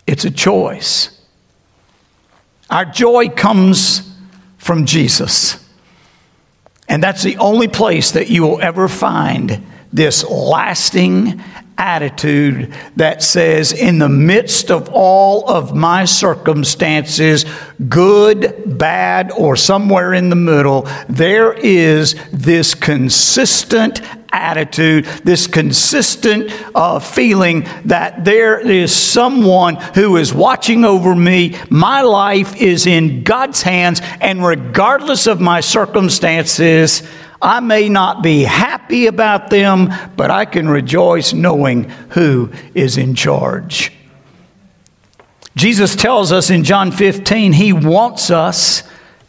it's 0.08 0.26
a 0.26 0.32
choice. 0.32 1.23
Our 2.74 2.86
joy 2.86 3.30
comes 3.30 4.02
from 4.58 4.88
Jesus. 4.88 5.64
And 6.90 7.04
that's 7.04 7.22
the 7.22 7.38
only 7.38 7.68
place 7.68 8.14
that 8.14 8.32
you 8.32 8.42
will 8.42 8.60
ever 8.62 8.88
find 8.88 9.64
this 9.94 10.24
lasting 10.24 11.40
attitude 11.78 12.74
that 12.96 13.22
says, 13.22 13.74
in 13.74 14.00
the 14.00 14.10
midst 14.10 14.72
of 14.72 14.90
all 14.92 15.48
of 15.48 15.76
my 15.76 16.06
circumstances, 16.06 17.46
good, 17.90 18.64
bad, 18.66 19.32
or 19.32 19.56
somewhere 19.56 20.12
in 20.12 20.30
the 20.30 20.36
middle, 20.36 20.88
there 21.08 21.54
is 21.54 22.16
this 22.32 22.74
consistent 22.74 24.02
attitude, 24.34 25.06
this 25.24 25.48
consistent 25.48 26.52
uh, 26.76 27.00
feeling 27.00 27.68
that 27.86 28.26
there 28.26 28.60
is 28.60 28.94
someone 28.94 29.76
who 29.76 30.18
is 30.18 30.34
watching 30.34 30.84
over 30.84 31.16
me. 31.16 31.56
My 31.70 32.02
life 32.02 32.56
is 32.56 32.88
in 32.88 33.24
God's 33.24 33.62
hands, 33.62 34.02
and 34.20 34.46
regardless 34.46 35.28
of 35.28 35.40
my 35.40 35.62
circumstances, 35.62 37.04
I 37.42 37.60
may 37.60 37.90
not 37.90 38.24
be 38.24 38.44
happy 38.44 39.08
about 39.08 39.50
them, 39.50 39.90
but 40.16 40.32
I 40.32 40.46
can 40.46 40.70
rejoice 40.70 41.34
knowing 41.34 41.90
who 42.10 42.52
is 42.74 42.98
in 42.98 43.16
charge. 43.16 43.92
Jesus 45.56 45.96
tells 45.96 46.32
us 46.32 46.50
in 46.50 46.64
John 46.64 46.92
15, 46.92 47.54
He 47.54 47.74
wants 47.74 48.32
us 48.32 48.84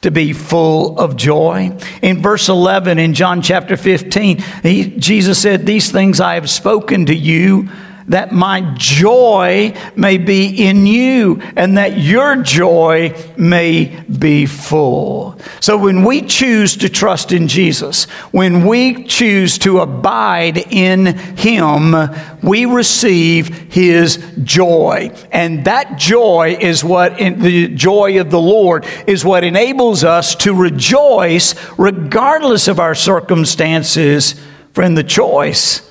to 0.05 0.11
be 0.11 0.35
full 0.35 0.99
of 0.99 1.17
joy. 1.17 1.77
In 2.03 2.21
verse 2.21 2.51
11 2.51 2.99
in 2.99 3.15
John 3.15 3.41
chapter 3.41 3.77
15, 3.77 4.39
he, 4.63 4.91
Jesus 4.99 5.41
said, 5.41 5.65
These 5.65 5.91
things 5.91 6.21
I 6.21 6.35
have 6.35 6.49
spoken 6.49 7.07
to 7.07 7.15
you 7.15 7.71
that 8.09 8.33
my 8.33 8.61
joy 8.77 9.75
may 9.97 10.19
be 10.19 10.67
in 10.67 10.87
you 10.87 11.41
and 11.57 11.79
that 11.79 11.99
your 11.99 12.37
joy 12.37 13.15
may 13.37 14.03
be 14.19 14.47
full. 14.47 15.39
So 15.61 15.77
when 15.77 16.05
we 16.05 16.23
choose 16.23 16.77
to 16.79 16.89
trust 16.89 17.33
in 17.33 17.49
Jesus, 17.49 18.05
when 18.31 18.67
we 18.67 19.05
choose 19.05 19.59
to 19.59 19.81
abide 19.81 20.59
in 20.73 21.07
Him, 21.37 21.95
we 22.43 22.67
receive 22.67 23.73
His 23.73 24.25
joy. 24.43 25.11
And 25.33 25.65
that 25.65 25.99
joy 25.99 26.57
is 26.61 26.85
what, 26.85 27.17
the 27.19 27.69
joy 27.69 28.21
of 28.21 28.31
the 28.31 28.41
Lord 28.41 28.87
is 29.07 29.25
what 29.25 29.45
enables 29.45 30.05
us 30.05 30.35
to 30.37 30.55
rejoice 30.55 31.55
regardless 31.79 32.69
of 32.69 32.81
our 32.81 32.95
circumstances. 32.95 34.35
Friend, 34.73 34.97
the 34.97 35.05
choice 35.05 35.91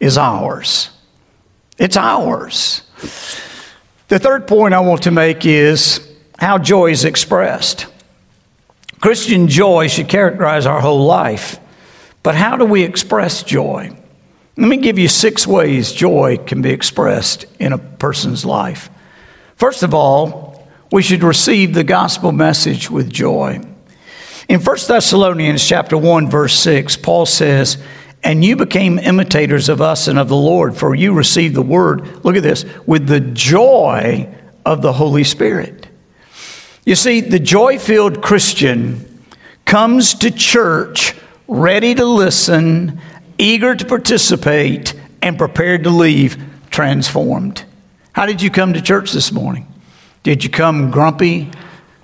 is 0.00 0.18
ours. 0.18 0.93
It's 1.78 1.96
ours. 1.96 2.82
The 4.08 4.18
third 4.18 4.46
point 4.46 4.74
I 4.74 4.80
want 4.80 5.02
to 5.04 5.10
make 5.10 5.44
is 5.44 6.06
how 6.38 6.58
joy 6.58 6.90
is 6.90 7.04
expressed. 7.04 7.86
Christian 9.00 9.48
joy 9.48 9.88
should 9.88 10.08
characterize 10.08 10.66
our 10.66 10.80
whole 10.80 11.04
life. 11.04 11.58
But 12.22 12.34
how 12.34 12.56
do 12.56 12.64
we 12.64 12.82
express 12.82 13.42
joy? 13.42 13.94
Let 14.56 14.68
me 14.68 14.76
give 14.76 14.98
you 14.98 15.08
six 15.08 15.46
ways 15.46 15.92
joy 15.92 16.38
can 16.38 16.62
be 16.62 16.70
expressed 16.70 17.44
in 17.58 17.72
a 17.72 17.78
person's 17.78 18.44
life. 18.44 18.88
First 19.56 19.82
of 19.82 19.94
all, 19.94 20.68
we 20.92 21.02
should 21.02 21.22
receive 21.22 21.74
the 21.74 21.84
gospel 21.84 22.32
message 22.32 22.90
with 22.90 23.12
joy. 23.12 23.60
In 24.48 24.60
1 24.60 24.76
Thessalonians 24.86 25.66
chapter 25.66 25.96
1 25.98 26.30
verse 26.30 26.54
6, 26.60 26.96
Paul 26.98 27.26
says, 27.26 27.78
and 28.24 28.42
you 28.42 28.56
became 28.56 28.98
imitators 28.98 29.68
of 29.68 29.82
us 29.82 30.08
and 30.08 30.18
of 30.18 30.28
the 30.28 30.36
Lord, 30.36 30.76
for 30.76 30.94
you 30.94 31.12
received 31.12 31.54
the 31.54 31.62
word, 31.62 32.24
look 32.24 32.36
at 32.36 32.42
this, 32.42 32.64
with 32.86 33.06
the 33.06 33.20
joy 33.20 34.34
of 34.64 34.80
the 34.80 34.94
Holy 34.94 35.24
Spirit. 35.24 35.86
You 36.86 36.94
see, 36.96 37.20
the 37.20 37.38
joy 37.38 37.78
filled 37.78 38.22
Christian 38.22 39.22
comes 39.66 40.14
to 40.14 40.30
church 40.30 41.14
ready 41.46 41.94
to 41.94 42.04
listen, 42.04 42.98
eager 43.38 43.74
to 43.74 43.84
participate, 43.84 44.94
and 45.20 45.38
prepared 45.38 45.84
to 45.84 45.90
leave 45.90 46.42
transformed. 46.70 47.64
How 48.12 48.26
did 48.26 48.40
you 48.40 48.50
come 48.50 48.72
to 48.72 48.82
church 48.82 49.12
this 49.12 49.32
morning? 49.32 49.66
Did 50.22 50.44
you 50.44 50.50
come 50.50 50.90
grumpy, 50.90 51.50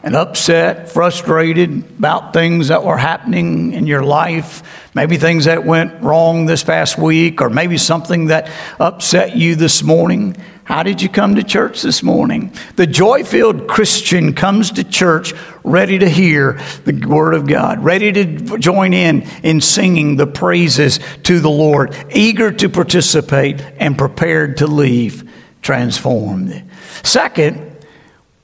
and 0.02 0.16
upset, 0.16 0.88
frustrated 0.88 1.84
about 1.98 2.32
things 2.32 2.68
that 2.68 2.84
were 2.84 2.96
happening 2.96 3.72
in 3.72 3.86
your 3.86 4.02
life, 4.02 4.62
maybe 4.94 5.16
things 5.16 5.44
that 5.44 5.64
went 5.64 6.02
wrong 6.02 6.46
this 6.46 6.64
past 6.64 6.96
week, 6.96 7.40
or 7.40 7.50
maybe 7.50 7.76
something 7.76 8.26
that 8.26 8.50
upset 8.78 9.36
you 9.36 9.54
this 9.54 9.82
morning. 9.82 10.36
How 10.64 10.82
did 10.84 11.02
you 11.02 11.08
come 11.08 11.34
to 11.34 11.42
church 11.42 11.82
this 11.82 12.02
morning? 12.02 12.54
The 12.76 12.86
joy 12.86 13.24
filled 13.24 13.66
Christian 13.66 14.34
comes 14.34 14.70
to 14.72 14.84
church 14.84 15.34
ready 15.64 15.98
to 15.98 16.08
hear 16.08 16.60
the 16.84 16.92
Word 17.06 17.34
of 17.34 17.46
God, 17.46 17.82
ready 17.82 18.12
to 18.12 18.56
join 18.58 18.94
in 18.94 19.22
in 19.42 19.60
singing 19.60 20.16
the 20.16 20.28
praises 20.28 21.00
to 21.24 21.40
the 21.40 21.50
Lord, 21.50 21.94
eager 22.14 22.52
to 22.52 22.68
participate 22.68 23.60
and 23.78 23.98
prepared 23.98 24.58
to 24.58 24.66
leave 24.66 25.28
transformed. 25.60 26.62
Second, 27.02 27.69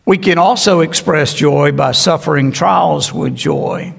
we 0.07 0.17
can 0.17 0.39
also 0.39 0.81
express 0.81 1.35
joy 1.35 1.73
by 1.73 1.91
suffering 1.91 2.53
trials 2.53 3.13
with 3.13 3.35
joy. 3.35 3.93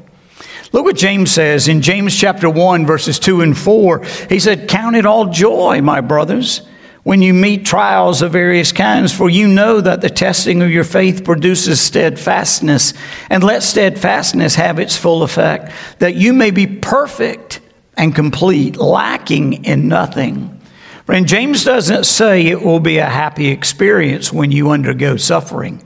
Look 0.71 0.85
what 0.85 0.95
James 0.95 1.31
says 1.31 1.67
in 1.67 1.81
James 1.81 2.15
chapter 2.15 2.49
1, 2.49 2.85
verses 2.85 3.19
2 3.19 3.41
and 3.41 3.57
4. 3.57 4.03
He 4.29 4.39
said, 4.39 4.69
Count 4.69 4.95
it 4.95 5.05
all 5.05 5.27
joy, 5.27 5.81
my 5.81 6.01
brothers, 6.01 6.61
when 7.03 7.21
you 7.21 7.33
meet 7.33 7.65
trials 7.65 8.21
of 8.21 8.31
various 8.31 8.71
kinds, 8.71 9.13
for 9.13 9.29
you 9.29 9.47
know 9.47 9.81
that 9.81 10.01
the 10.01 10.09
testing 10.09 10.61
of 10.61 10.71
your 10.71 10.83
faith 10.83 11.23
produces 11.25 11.79
steadfastness, 11.81 12.93
and 13.29 13.43
let 13.43 13.63
steadfastness 13.63 14.55
have 14.55 14.79
its 14.79 14.95
full 14.95 15.23
effect, 15.23 15.71
that 15.99 16.15
you 16.15 16.33
may 16.33 16.51
be 16.51 16.67
perfect 16.67 17.59
and 17.95 18.15
complete, 18.15 18.77
lacking 18.77 19.65
in 19.65 19.87
nothing. 19.87 20.61
Friend, 21.05 21.27
James 21.27 21.63
doesn't 21.63 22.05
say 22.05 22.45
it 22.45 22.61
will 22.61 22.81
be 22.81 22.97
a 22.97 23.05
happy 23.05 23.47
experience 23.47 24.31
when 24.31 24.51
you 24.51 24.71
undergo 24.71 25.15
suffering. 25.15 25.83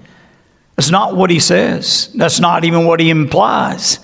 That's 0.76 0.90
not 0.90 1.16
what 1.16 1.30
he 1.30 1.40
says. 1.40 2.12
That's 2.16 2.40
not 2.40 2.66
even 2.66 2.86
what 2.86 3.00
he 3.00 3.10
implies. 3.10 4.00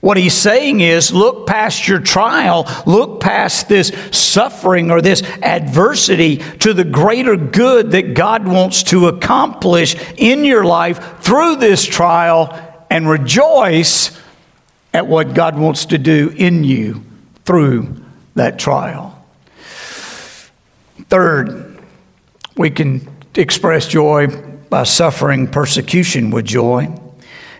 What 0.00 0.16
he's 0.16 0.34
saying 0.34 0.80
is 0.80 1.12
look 1.12 1.46
past 1.46 1.88
your 1.88 1.98
trial, 1.98 2.66
look 2.86 3.20
past 3.20 3.68
this 3.68 3.88
suffering 4.12 4.92
or 4.92 5.02
this 5.02 5.22
adversity 5.42 6.36
to 6.60 6.72
the 6.72 6.84
greater 6.84 7.36
good 7.36 7.90
that 7.90 8.14
God 8.14 8.46
wants 8.46 8.84
to 8.84 9.08
accomplish 9.08 9.96
in 10.16 10.44
your 10.44 10.64
life 10.64 11.20
through 11.20 11.56
this 11.56 11.84
trial 11.84 12.56
and 12.90 13.08
rejoice 13.08 14.18
at 14.94 15.06
what 15.06 15.34
God 15.34 15.58
wants 15.58 15.86
to 15.86 15.98
do 15.98 16.32
in 16.36 16.62
you 16.62 17.04
through 17.44 17.96
that 18.36 18.58
trial. 18.58 19.20
Third, 21.08 21.82
we 22.56 22.70
can 22.70 23.08
express 23.34 23.88
joy 23.88 24.47
by 24.70 24.82
suffering 24.82 25.46
persecution 25.46 26.30
with 26.30 26.44
joy. 26.44 26.88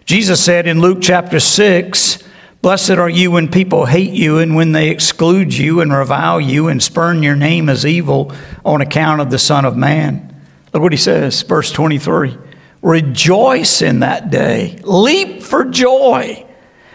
Jesus 0.05 0.43
said 0.43 0.67
in 0.67 0.81
Luke 0.81 0.99
chapter 1.01 1.41
6, 1.41 2.23
Blessed 2.61 2.93
are 2.93 3.09
you 3.09 3.31
when 3.31 3.49
people 3.49 3.87
hate 3.87 4.13
you 4.13 4.39
and 4.39 4.57
when 4.57 4.73
they 4.73 4.89
exclude 4.89 5.57
you 5.57 5.81
and 5.81 5.93
revile 5.93 6.41
you 6.41 6.69
and 6.69 6.83
spurn 6.83 7.23
your 7.23 7.37
name 7.37 7.69
as 7.69 7.87
evil 7.87 8.33
on 8.65 8.81
account 8.81 9.21
of 9.21 9.31
the 9.31 9.39
Son 9.39 9.65
of 9.65 9.77
Man. 9.77 10.35
Look 10.73 10.83
what 10.83 10.93
he 10.93 10.99
says, 10.99 11.43
verse 11.43 11.71
23 11.71 12.37
Rejoice 12.83 13.83
in 13.83 14.01
that 14.01 14.31
day, 14.31 14.79
leap 14.83 15.43
for 15.43 15.65
joy, 15.65 16.47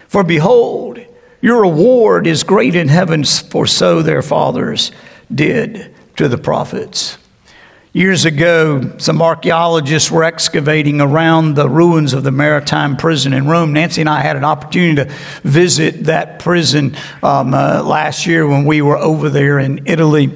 for 0.08 0.22
behold, 0.22 0.98
your 1.40 1.62
reward 1.62 2.26
is 2.26 2.42
great 2.42 2.74
in 2.74 2.88
heaven, 2.88 3.24
for 3.24 3.66
so 3.66 4.00
their 4.00 4.22
fathers 4.22 4.92
did 5.34 5.94
to 6.16 6.28
the 6.28 6.38
prophets. 6.38 7.18
Years 7.94 8.24
ago, 8.24 8.98
some 8.98 9.22
archaeologists 9.22 10.10
were 10.10 10.24
excavating 10.24 11.00
around 11.00 11.54
the 11.54 11.68
ruins 11.68 12.12
of 12.12 12.24
the 12.24 12.32
Mamertine 12.32 12.96
prison 12.96 13.32
in 13.32 13.46
Rome. 13.46 13.72
Nancy 13.72 14.00
and 14.00 14.10
I 14.10 14.20
had 14.20 14.34
an 14.34 14.42
opportunity 14.42 15.04
to 15.04 15.14
visit 15.44 16.02
that 16.06 16.40
prison 16.40 16.96
um, 17.22 17.54
uh, 17.54 17.84
last 17.84 18.26
year 18.26 18.48
when 18.48 18.64
we 18.64 18.82
were 18.82 18.98
over 18.98 19.30
there 19.30 19.60
in 19.60 19.86
Italy. 19.86 20.26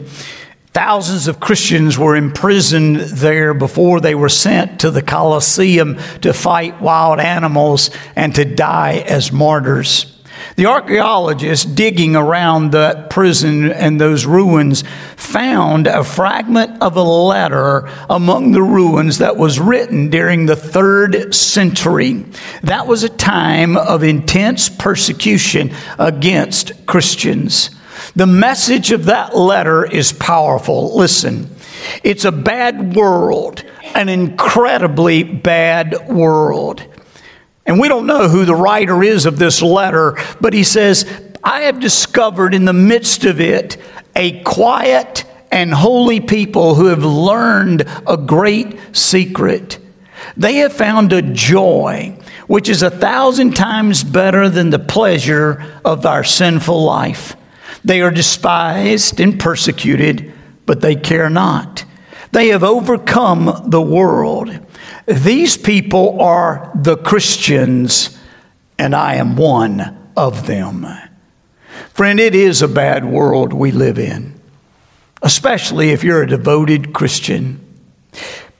Thousands 0.68 1.26
of 1.26 1.40
Christians 1.40 1.98
were 1.98 2.14
imprisoned 2.14 2.98
there 2.98 3.52
before 3.54 4.00
they 4.00 4.14
were 4.14 4.28
sent 4.28 4.82
to 4.82 4.92
the 4.92 5.02
Colosseum 5.02 5.98
to 6.20 6.32
fight 6.32 6.80
wild 6.80 7.18
animals 7.18 7.90
and 8.14 8.32
to 8.36 8.44
die 8.44 8.98
as 8.98 9.32
martyrs. 9.32 10.17
The 10.56 10.66
archaeologists 10.66 11.64
digging 11.64 12.16
around 12.16 12.72
that 12.72 13.10
prison 13.10 13.70
and 13.70 14.00
those 14.00 14.26
ruins 14.26 14.84
found 15.16 15.86
a 15.86 16.04
fragment 16.04 16.82
of 16.82 16.96
a 16.96 17.02
letter 17.02 17.88
among 18.08 18.52
the 18.52 18.62
ruins 18.62 19.18
that 19.18 19.36
was 19.36 19.60
written 19.60 20.10
during 20.10 20.46
the 20.46 20.56
third 20.56 21.34
century. 21.34 22.24
That 22.62 22.86
was 22.86 23.02
a 23.02 23.08
time 23.08 23.76
of 23.76 24.02
intense 24.02 24.68
persecution 24.68 25.74
against 25.98 26.86
Christians. 26.86 27.70
The 28.14 28.26
message 28.26 28.92
of 28.92 29.06
that 29.06 29.36
letter 29.36 29.84
is 29.84 30.12
powerful. 30.12 30.96
Listen, 30.96 31.50
it's 32.02 32.24
a 32.24 32.32
bad 32.32 32.94
world, 32.96 33.64
an 33.94 34.08
incredibly 34.08 35.22
bad 35.22 36.08
world. 36.08 36.84
And 37.68 37.78
we 37.78 37.86
don't 37.86 38.06
know 38.06 38.28
who 38.28 38.46
the 38.46 38.54
writer 38.54 39.02
is 39.02 39.26
of 39.26 39.38
this 39.38 39.60
letter, 39.60 40.16
but 40.40 40.54
he 40.54 40.64
says, 40.64 41.04
I 41.44 41.60
have 41.62 41.80
discovered 41.80 42.54
in 42.54 42.64
the 42.64 42.72
midst 42.72 43.26
of 43.26 43.42
it 43.42 43.76
a 44.16 44.42
quiet 44.42 45.26
and 45.52 45.72
holy 45.72 46.20
people 46.20 46.74
who 46.74 46.86
have 46.86 47.04
learned 47.04 47.84
a 48.06 48.16
great 48.16 48.78
secret. 48.96 49.78
They 50.34 50.56
have 50.56 50.72
found 50.72 51.12
a 51.12 51.20
joy 51.20 52.18
which 52.46 52.70
is 52.70 52.82
a 52.82 52.90
thousand 52.90 53.54
times 53.54 54.02
better 54.02 54.48
than 54.48 54.70
the 54.70 54.78
pleasure 54.78 55.62
of 55.84 56.06
our 56.06 56.24
sinful 56.24 56.82
life. 56.82 57.36
They 57.84 58.00
are 58.00 58.10
despised 58.10 59.20
and 59.20 59.38
persecuted, 59.38 60.32
but 60.64 60.80
they 60.80 60.96
care 60.96 61.28
not. 61.28 61.84
They 62.32 62.48
have 62.48 62.64
overcome 62.64 63.64
the 63.66 63.82
world. 63.82 64.58
These 65.08 65.56
people 65.56 66.20
are 66.20 66.70
the 66.74 66.98
Christians, 66.98 68.18
and 68.78 68.94
I 68.94 69.14
am 69.14 69.36
one 69.36 70.10
of 70.14 70.46
them. 70.46 70.86
Friend, 71.94 72.20
it 72.20 72.34
is 72.34 72.60
a 72.60 72.68
bad 72.68 73.06
world 73.06 73.54
we 73.54 73.70
live 73.72 73.98
in, 73.98 74.38
especially 75.22 75.92
if 75.92 76.04
you're 76.04 76.24
a 76.24 76.28
devoted 76.28 76.92
Christian. 76.92 77.58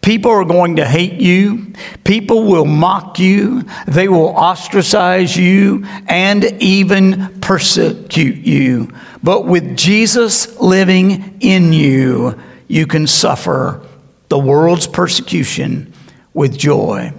People 0.00 0.30
are 0.30 0.44
going 0.46 0.76
to 0.76 0.86
hate 0.86 1.20
you. 1.20 1.74
People 2.04 2.44
will 2.44 2.64
mock 2.64 3.18
you. 3.18 3.64
They 3.86 4.08
will 4.08 4.34
ostracize 4.34 5.36
you 5.36 5.84
and 6.06 6.44
even 6.62 7.40
persecute 7.42 8.38
you. 8.38 8.90
But 9.22 9.44
with 9.44 9.76
Jesus 9.76 10.58
living 10.58 11.36
in 11.40 11.74
you, 11.74 12.38
you 12.68 12.86
can 12.86 13.06
suffer 13.06 13.86
the 14.30 14.38
world's 14.38 14.86
persecution 14.86 15.92
with 16.34 16.58
joy. 16.58 17.12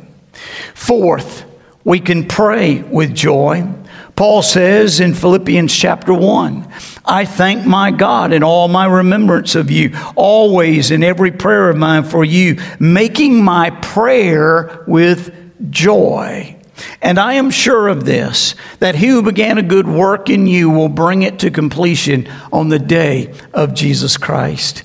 Fourth, 0.73 1.45
we 1.83 1.99
can 1.99 2.27
pray 2.27 2.81
with 2.81 3.15
joy. 3.15 3.67
Paul 4.15 4.41
says 4.41 4.99
in 4.99 5.13
Philippians 5.13 5.73
chapter 5.73 6.13
1, 6.13 6.67
I 7.05 7.23
thank 7.23 7.65
my 7.65 7.91
God 7.91 8.33
in 8.33 8.43
all 8.43 8.67
my 8.67 8.85
remembrance 8.85 9.55
of 9.55 9.71
you, 9.71 9.95
always 10.15 10.91
in 10.91 11.03
every 11.03 11.31
prayer 11.31 11.69
of 11.69 11.77
mine 11.77 12.03
for 12.03 12.25
you, 12.25 12.57
making 12.79 13.43
my 13.43 13.69
prayer 13.69 14.83
with 14.87 15.33
joy. 15.71 16.55
And 17.01 17.17
I 17.17 17.33
am 17.33 17.49
sure 17.49 17.87
of 17.87 18.05
this, 18.05 18.55
that 18.79 18.95
he 18.95 19.07
who 19.07 19.21
began 19.21 19.57
a 19.57 19.63
good 19.63 19.87
work 19.87 20.29
in 20.29 20.47
you 20.47 20.69
will 20.69 20.89
bring 20.89 21.21
it 21.21 21.39
to 21.39 21.51
completion 21.51 22.29
on 22.51 22.69
the 22.69 22.79
day 22.79 23.33
of 23.53 23.73
Jesus 23.73 24.17
Christ. 24.17 24.83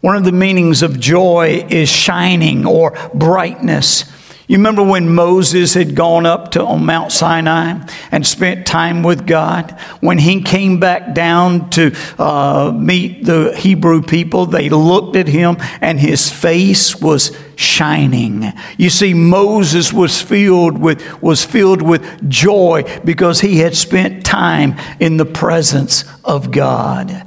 One 0.00 0.16
of 0.16 0.24
the 0.24 0.32
meanings 0.32 0.82
of 0.82 0.98
joy 0.98 1.66
is 1.68 1.88
shining 1.88 2.64
or 2.66 2.96
brightness. 3.12 4.04
You 4.50 4.56
remember 4.56 4.82
when 4.82 5.14
Moses 5.14 5.74
had 5.74 5.94
gone 5.94 6.26
up 6.26 6.50
to 6.52 6.64
on 6.64 6.84
Mount 6.84 7.12
Sinai 7.12 7.86
and 8.10 8.26
spent 8.26 8.66
time 8.66 9.04
with 9.04 9.24
God? 9.24 9.78
When 10.00 10.18
he 10.18 10.42
came 10.42 10.80
back 10.80 11.14
down 11.14 11.70
to 11.70 11.94
uh, 12.18 12.72
meet 12.76 13.24
the 13.24 13.54
Hebrew 13.56 14.02
people, 14.02 14.46
they 14.46 14.68
looked 14.68 15.14
at 15.14 15.28
him 15.28 15.56
and 15.80 16.00
his 16.00 16.32
face 16.32 16.96
was 16.96 17.30
shining. 17.54 18.52
You 18.76 18.90
see, 18.90 19.14
Moses 19.14 19.92
was 19.92 20.20
filled 20.20 20.78
with, 20.78 21.22
was 21.22 21.44
filled 21.44 21.82
with 21.82 22.28
joy 22.28 22.82
because 23.04 23.42
he 23.42 23.58
had 23.58 23.76
spent 23.76 24.24
time 24.24 24.74
in 24.98 25.16
the 25.16 25.26
presence 25.26 26.04
of 26.24 26.50
God. 26.50 27.24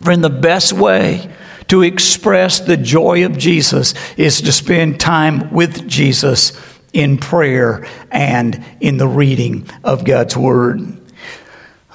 Friend, 0.00 0.24
the 0.24 0.28
best 0.28 0.72
way 0.72 1.30
to 1.68 1.82
express 1.82 2.60
the 2.60 2.76
joy 2.76 3.24
of 3.24 3.38
Jesus 3.38 3.94
is 4.16 4.40
to 4.42 4.52
spend 4.52 5.00
time 5.00 5.52
with 5.52 5.88
Jesus 5.88 6.52
in 6.92 7.18
prayer 7.18 7.86
and 8.10 8.64
in 8.80 8.96
the 8.96 9.08
reading 9.08 9.68
of 9.82 10.04
God's 10.04 10.36
Word. 10.36 10.80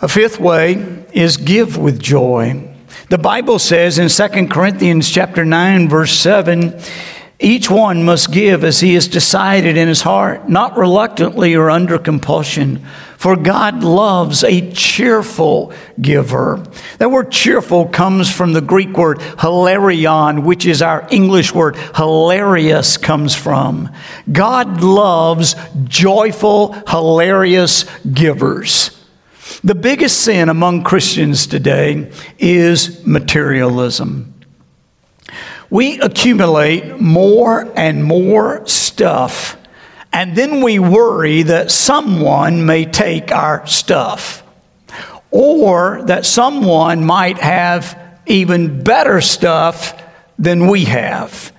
A 0.02 0.08
fifth 0.08 0.40
way 0.40 1.06
is 1.14 1.38
give 1.38 1.78
with 1.78 2.02
joy. 2.02 2.74
The 3.10 3.18
Bible 3.18 3.60
says 3.60 3.98
in 3.98 4.10
2 4.10 4.48
Corinthians 4.48 5.10
chapter 5.10 5.44
9 5.44 5.90
verse 5.90 6.14
7, 6.14 6.80
each 7.40 7.70
one 7.70 8.04
must 8.04 8.32
give 8.32 8.66
as 8.66 8.82
he 8.82 8.96
has 8.96 9.08
decided 9.08 9.78
in 9.78 9.88
his 9.88 10.02
heart, 10.02 10.50
not 10.50 10.78
reluctantly 10.78 11.56
or 11.56 11.70
under 11.70 11.98
compulsion, 11.98 12.86
for 13.20 13.36
God 13.36 13.84
loves 13.84 14.46
a 14.46 14.72
cheerful 14.72 15.74
giver. 16.00 16.64
That 17.00 17.12
word 17.12 17.34
cheerful 17.34 17.90
comes 17.90 18.34
from 18.34 18.54
the 18.54 18.62
Greek 18.62 18.98
word 18.98 19.22
hilarion, 19.42 20.46
which 20.46 20.66
is 20.66 20.82
our 20.82 21.06
English 21.12 21.54
word 21.54 21.76
hilarious 21.98 22.96
comes 22.96 23.36
from. 23.36 23.90
God 24.32 24.82
loves 24.82 25.58
joyful, 25.84 26.72
hilarious 26.88 27.84
givers. 28.14 28.98
The 29.66 29.76
biggest 29.76 30.22
sin 30.22 30.48
among 30.48 30.86
Christians 30.86 31.46
today 31.46 32.14
is 32.38 33.06
materialism 33.06 34.34
we 35.70 36.00
accumulate 36.00 37.00
more 37.00 37.72
and 37.76 38.04
more 38.04 38.66
stuff, 38.66 39.56
and 40.20 40.36
then 40.36 40.62
we 40.62 40.80
worry 40.80 41.44
that 41.44 41.72
someone 41.72 42.66
may 42.66 42.84
take 42.84 43.32
our 43.32 43.66
stuff, 43.66 44.44
or 45.32 46.02
that 46.08 46.26
someone 46.26 47.06
might 47.06 47.38
have 47.38 47.98
even 48.26 48.84
better 48.84 49.22
stuff 49.22 49.98
than 50.38 50.68
we 50.68 50.84
have. 50.84 51.54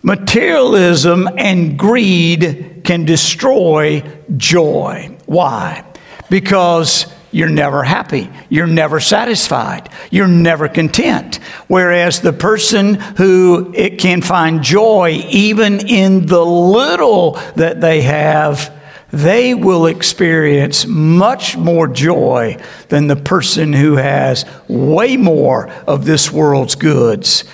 Materialism 0.00 1.28
and 1.36 1.76
greed 1.76 2.82
can 2.84 3.04
destroy 3.04 4.00
joy. 4.36 5.18
Why? 5.26 5.84
Because 6.30 7.12
you're 7.32 7.48
never 7.48 7.82
happy. 7.82 8.30
You're 8.50 8.66
never 8.66 9.00
satisfied. 9.00 9.88
You're 10.10 10.28
never 10.28 10.68
content. 10.68 11.36
Whereas 11.66 12.20
the 12.20 12.32
person 12.32 12.94
who 12.94 13.72
it 13.74 13.98
can 13.98 14.20
find 14.20 14.62
joy 14.62 15.24
even 15.30 15.88
in 15.88 16.26
the 16.26 16.44
little 16.44 17.32
that 17.56 17.80
they 17.80 18.02
have, 18.02 18.72
they 19.10 19.54
will 19.54 19.86
experience 19.86 20.86
much 20.86 21.56
more 21.56 21.88
joy 21.88 22.58
than 22.90 23.06
the 23.06 23.16
person 23.16 23.72
who 23.72 23.96
has 23.96 24.44
way 24.68 25.16
more 25.16 25.68
of 25.86 26.04
this 26.04 26.30
world's 26.30 26.74
goods 26.74 27.44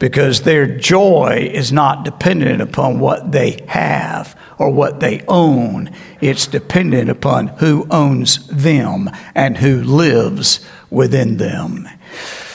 because 0.00 0.40
their 0.40 0.66
joy 0.66 1.50
is 1.52 1.70
not 1.70 2.04
dependent 2.04 2.62
upon 2.62 2.98
what 2.98 3.30
they 3.32 3.62
have 3.68 4.36
or 4.58 4.70
what 4.70 4.98
they 4.98 5.22
own. 5.28 5.90
It's 6.22 6.46
dependent 6.46 7.10
upon 7.10 7.48
who 7.48 7.86
owns 7.90 8.48
them 8.48 9.10
and 9.34 9.58
who 9.58 9.82
lives 9.82 10.66
within 10.88 11.36
them. 11.36 11.86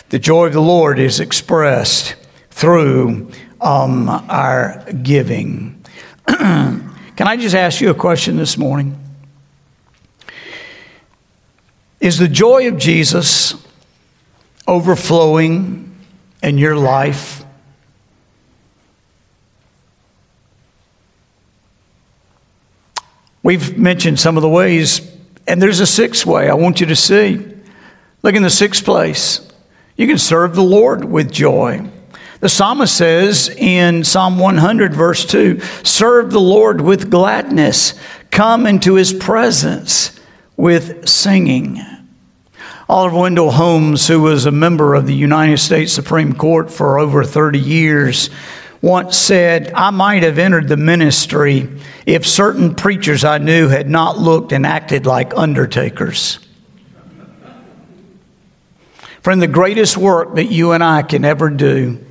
The 0.10 0.17
joy 0.17 0.47
of 0.47 0.53
the 0.53 0.62
Lord 0.62 0.97
is 0.97 1.19
expressed 1.19 2.15
through 2.49 3.31
um, 3.62 4.10
our 4.10 4.84
giving. 5.03 5.86
Can 6.27 6.93
I 7.19 7.38
just 7.38 7.55
ask 7.55 7.79
you 7.79 7.91
a 7.91 7.95
question 7.95 8.38
this 8.38 8.58
morning? 8.58 8.99
Is 11.99 12.17
the 12.17 12.27
joy 12.27 12.67
of 12.67 12.77
Jesus 12.77 13.53
overflowing 14.67 15.94
in 16.41 16.58
your 16.58 16.76
life? 16.76 17.43
We've 23.43 23.78
mentioned 23.78 24.19
some 24.19 24.38
of 24.38 24.41
the 24.41 24.50
ways, 24.50 25.02
and 25.48 25.62
there's 25.62 25.80
a 25.80 25.86
sixth 25.86 26.26
way 26.26 26.50
I 26.50 26.56
want 26.56 26.80
you 26.80 26.88
to 26.88 26.95
see. 26.95 27.45
Look 28.24 28.34
in 28.34 28.41
the 28.41 28.50
sixth 28.50 28.84
place. 28.84 29.48
You 29.98 30.08
can 30.08 30.17
serve 30.17 30.56
the 30.56 30.63
Lord 30.63 31.06
with 31.06 31.32
joy. 31.32 31.88
The 32.39 32.50
psalmist 32.50 32.98
says 32.98 33.50
in 33.50 34.04
Psalm 34.04 34.39
100, 34.39 34.93
verse 34.93 35.26
2 35.26 35.60
Serve 35.84 36.32
the 36.32 36.39
Lord 36.39 36.82
with 36.82 37.12
gladness, 37.12 37.93
come 38.32 38.65
into 38.65 38.95
his 38.95 39.13
presence 39.13 40.19
with 40.58 41.08
singing. 41.08 41.80
Oliver 42.88 43.17
Wendell 43.17 43.52
Holmes, 43.52 44.08
who 44.08 44.21
was 44.21 44.45
a 44.45 44.52
member 44.52 44.93
of 44.93 45.08
the 45.08 45.15
United 45.15 45.58
States 45.58 45.91
Supreme 45.91 46.34
Court 46.34 46.69
for 46.71 47.00
over 47.00 47.24
30 47.24 47.58
years, 47.58 48.30
once 48.80 49.17
said, 49.17 49.71
I 49.74 49.89
might 49.89 50.21
have 50.21 50.38
entered 50.38 50.67
the 50.67 50.78
ministry 50.78 51.67
if 52.06 52.28
certain 52.28 52.76
preachers 52.76 53.24
I 53.24 53.39
knew 53.39 53.69
had 53.69 53.89
not 53.89 54.19
looked 54.19 54.52
and 54.52 54.67
acted 54.67 55.08
like 55.08 55.36
undertakers. 55.36 56.38
Friend, 59.24 59.41
the 59.41 59.48
greatest 59.48 59.98
work 59.98 60.36
that 60.36 60.52
you 60.52 60.74
and 60.74 60.84
I 60.84 61.02
can 61.02 61.26
ever 61.26 61.50
do 61.50 62.06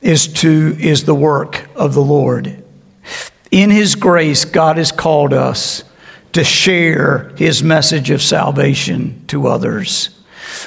is, 0.00 0.28
to, 0.28 0.74
is 0.80 1.04
the 1.04 1.14
work 1.14 1.68
of 1.74 1.92
the 1.92 2.00
Lord. 2.00 2.64
In 3.50 3.68
His 3.68 3.94
grace, 3.94 4.46
God 4.46 4.78
has 4.78 4.90
called 4.90 5.34
us 5.34 5.84
to 6.36 6.44
share 6.44 7.30
his 7.36 7.62
message 7.62 8.10
of 8.10 8.22
salvation 8.22 9.24
to 9.26 9.46
others. 9.48 10.10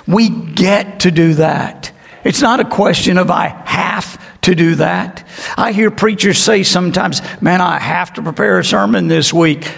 We 0.08 0.29
get 0.29 1.01
to 1.01 1.12
do 1.12 1.36
that. 1.36 1.91
It's 2.23 2.41
not 2.41 2.60
a 2.60 2.65
question 2.65 3.19
of 3.19 3.29
I 3.29 3.49
have 3.65 4.19
to 4.41 4.55
do 4.55 4.75
that. 4.75 5.27
I 5.58 5.71
hear 5.71 5.91
preachers 5.91 6.39
say 6.39 6.63
sometimes, 6.63 7.21
man, 7.39 7.62
I 7.62 7.77
have 7.77 8.13
to 8.13 8.23
prepare 8.23 8.58
a 8.58 8.65
sermon 8.65 9.08
this 9.08 9.32
week. 9.32 9.71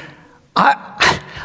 I, 0.56 0.91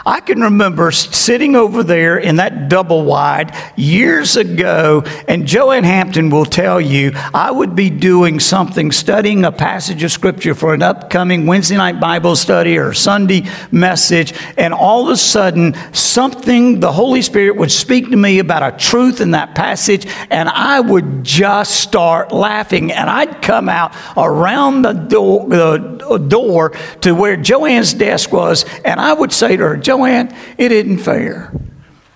I 0.07 0.21
can 0.21 0.41
remember 0.41 0.93
sitting 0.93 1.57
over 1.57 1.83
there 1.83 2.17
in 2.17 2.37
that 2.37 2.69
double 2.69 3.05
wide 3.05 3.53
years 3.75 4.37
ago, 4.37 5.03
and 5.27 5.49
Joanne 5.49 5.83
Hampton 5.83 6.31
will 6.31 6.45
tell 6.45 6.81
you 6.81 7.11
I 7.35 7.51
would 7.51 7.75
be 7.75 7.91
doing 7.91 8.39
something, 8.39 8.93
studying 8.93 9.45
a 9.45 9.51
passage 9.51 10.05
of 10.05 10.13
scripture 10.13 10.55
for 10.55 10.75
an 10.75 10.83
upcoming 10.83 11.47
Wednesday 11.47 11.77
night 11.77 11.99
Bible 11.99 12.37
study 12.37 12.79
or 12.79 12.93
Sunday 12.93 13.49
message, 13.73 14.33
and 14.57 14.73
all 14.73 15.07
of 15.07 15.11
a 15.13 15.17
sudden, 15.17 15.75
something, 15.93 16.79
the 16.79 16.93
Holy 16.93 17.21
Spirit 17.21 17.57
would 17.57 17.73
speak 17.73 18.09
to 18.11 18.17
me 18.17 18.39
about 18.39 18.63
a 18.63 18.77
truth 18.79 19.21
in 19.21 19.33
that 19.33 19.57
passage, 19.57 20.07
and 20.31 20.49
I 20.49 20.79
would 20.79 21.25
just 21.25 21.81
start 21.81 22.31
laughing, 22.31 22.93
and 22.93 23.11
I'd 23.11 23.43
come 23.43 23.69
out 23.69 23.93
around 24.17 24.83
the 24.83 24.93
door, 24.93 25.49
the 25.49 25.97
uh, 26.09 26.19
door 26.19 26.71
to 27.01 27.13
where 27.13 27.37
Joanne's 27.37 27.93
desk 27.93 28.31
was, 28.31 28.65
and 28.85 29.01
I 29.01 29.13
would 29.13 29.33
say 29.33 29.57
to 29.57 29.63
her, 29.65 29.77
Joanne, 29.77 29.96
it 30.05 30.73
isn't 30.73 30.99
fair. 30.99 31.53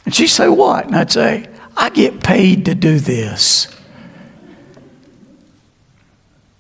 And 0.05 0.15
she'd 0.15 0.29
say, 0.29 0.49
What? 0.49 0.87
And 0.87 0.97
I'd 0.97 1.11
say, 1.11 1.49
I 1.77 1.91
get 1.91 2.23
paid 2.23 2.67
to 2.67 2.75
do 2.75 2.99
this. 2.99 3.69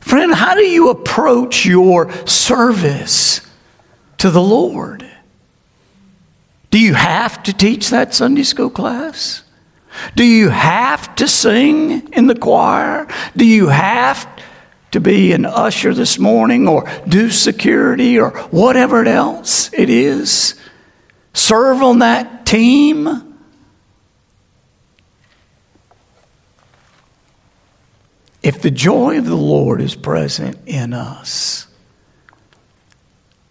Friend, 0.00 0.33
how 0.33 0.54
do 0.54 0.62
you 0.62 0.90
approach 0.90 1.64
your 1.66 2.11
service 2.26 3.42
to 4.18 4.30
the 4.30 4.42
Lord? 4.42 5.06
Do 6.70 6.78
you 6.78 6.94
have 6.94 7.42
to 7.44 7.52
teach 7.52 7.90
that 7.90 8.14
Sunday 8.14 8.44
school 8.44 8.70
class? 8.70 9.42
Do 10.14 10.24
you 10.24 10.48
have 10.48 11.14
to 11.16 11.28
sing 11.28 12.12
in 12.12 12.26
the 12.26 12.35
choir? 12.35 13.09
Do 13.37 13.44
you 13.44 13.68
have 13.68 14.28
to 14.92 15.00
be 15.00 15.33
an 15.33 15.44
usher 15.44 15.94
this 15.94 16.18
morning 16.18 16.66
or 16.66 16.88
do 17.06 17.30
security 17.30 18.18
or 18.18 18.30
whatever 18.50 19.04
else 19.04 19.72
it 19.72 19.90
is? 19.90 20.54
Serve 21.32 21.82
on 21.82 22.00
that 22.00 22.46
team. 22.46 23.36
If 28.42 28.62
the 28.62 28.70
joy 28.70 29.18
of 29.18 29.26
the 29.26 29.36
Lord 29.36 29.80
is 29.80 29.94
present 29.94 30.58
in 30.66 30.92
us, 30.92 31.66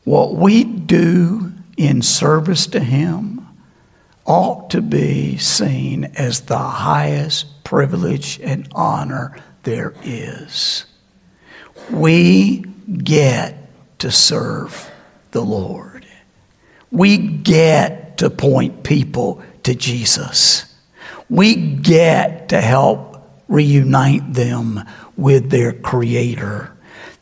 what 0.03 0.33
we 0.33 0.63
do 0.63 1.51
in 1.77 2.01
service 2.01 2.65
to 2.67 2.79
Him 2.79 3.47
ought 4.25 4.69
to 4.71 4.81
be 4.81 5.37
seen 5.37 6.05
as 6.15 6.41
the 6.41 6.57
highest 6.57 7.63
privilege 7.63 8.39
and 8.43 8.67
honor 8.73 9.35
there 9.63 9.93
is. 10.03 10.85
We 11.91 12.59
get 12.59 13.55
to 13.99 14.11
serve 14.11 14.89
the 15.31 15.41
Lord. 15.41 15.98
We 16.91 17.17
get 17.17 18.17
to 18.17 18.29
point 18.29 18.83
people 18.83 19.41
to 19.63 19.75
Jesus. 19.75 20.65
We 21.29 21.55
get 21.55 22.49
to 22.49 22.59
help 22.59 23.21
reunite 23.47 24.33
them 24.33 24.83
with 25.15 25.49
their 25.49 25.73
Creator. 25.73 26.75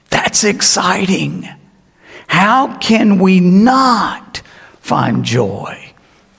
That's 0.10 0.44
exciting. 0.44 1.48
How 2.28 2.78
can 2.78 3.20
we 3.20 3.40
not 3.40 4.42
find 4.80 5.24
joy 5.24 5.94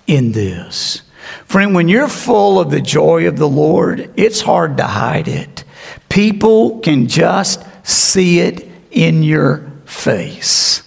in 0.07 0.33
this? 0.33 1.03
Friend, 1.45 1.75
when 1.75 1.89
you're 1.89 2.09
full 2.09 2.59
of 2.59 2.71
the 2.71 2.81
joy 2.81 3.27
of 3.27 3.37
the 3.37 3.49
Lord, 3.49 4.11
it's 4.17 4.41
hard 4.41 4.77
to 4.79 4.85
hide 4.85 5.29
it. 5.29 5.65
People 6.09 6.79
can 6.81 7.07
just 7.07 7.63
see 7.83 8.41
it 8.41 8.69
in 8.91 9.23
your 9.23 9.71
face. 9.85 10.83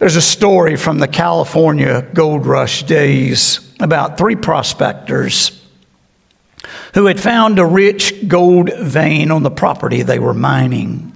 There's 0.00 0.16
a 0.16 0.22
story 0.22 0.76
from 0.76 0.98
the 0.98 1.06
California 1.06 2.00
gold 2.14 2.46
rush 2.46 2.84
days 2.84 3.70
about 3.80 4.16
three 4.16 4.34
prospectors 4.34 5.62
who 6.94 7.04
had 7.04 7.20
found 7.20 7.58
a 7.58 7.66
rich 7.66 8.26
gold 8.26 8.70
vein 8.80 9.30
on 9.30 9.42
the 9.42 9.50
property 9.50 10.00
they 10.00 10.18
were 10.18 10.32
mining. 10.32 11.12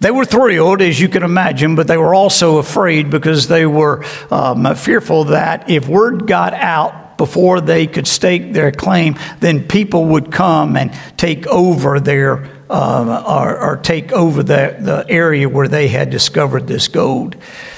They 0.00 0.10
were 0.10 0.24
thrilled, 0.24 0.82
as 0.82 1.00
you 1.00 1.08
can 1.08 1.22
imagine, 1.22 1.76
but 1.76 1.86
they 1.86 1.96
were 1.96 2.12
also 2.12 2.58
afraid 2.58 3.08
because 3.08 3.46
they 3.46 3.66
were 3.66 4.04
um, 4.32 4.74
fearful 4.74 5.26
that 5.26 5.70
if 5.70 5.86
word 5.86 6.26
got 6.26 6.54
out 6.54 7.16
before 7.16 7.60
they 7.60 7.86
could 7.86 8.08
stake 8.08 8.52
their 8.52 8.72
claim, 8.72 9.16
then 9.38 9.66
people 9.68 10.06
would 10.06 10.32
come 10.32 10.76
and 10.76 10.92
take 11.16 11.46
over 11.46 12.00
their 12.00 12.50
uh, 12.68 13.22
or, 13.28 13.60
or, 13.60 13.76
take 13.76 14.10
over 14.10 14.42
the, 14.42 14.76
the 14.80 15.06
area 15.08 15.48
where 15.48 15.68
they 15.68 15.86
had 15.86 16.10
discovered 16.10 16.66
this 16.66 16.88
gold 16.88 17.36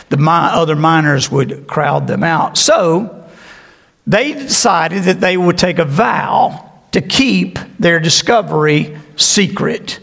the 0.09 0.19
other 0.29 0.77
miners 0.77 1.31
would 1.31 1.67
crowd 1.67 2.07
them 2.07 2.25
out. 2.25 2.57
So 2.57 3.29
they 4.07 4.33
decided 4.33 5.05
that 5.05 5.21
they 5.21 5.37
would 5.37 5.59
take 5.59 5.79
a 5.79 5.85
vow 5.85 6.73
to 6.93 7.01
keep 7.01 7.59
their 7.79 8.01
discovery 8.01 8.99
secret. 9.17 10.01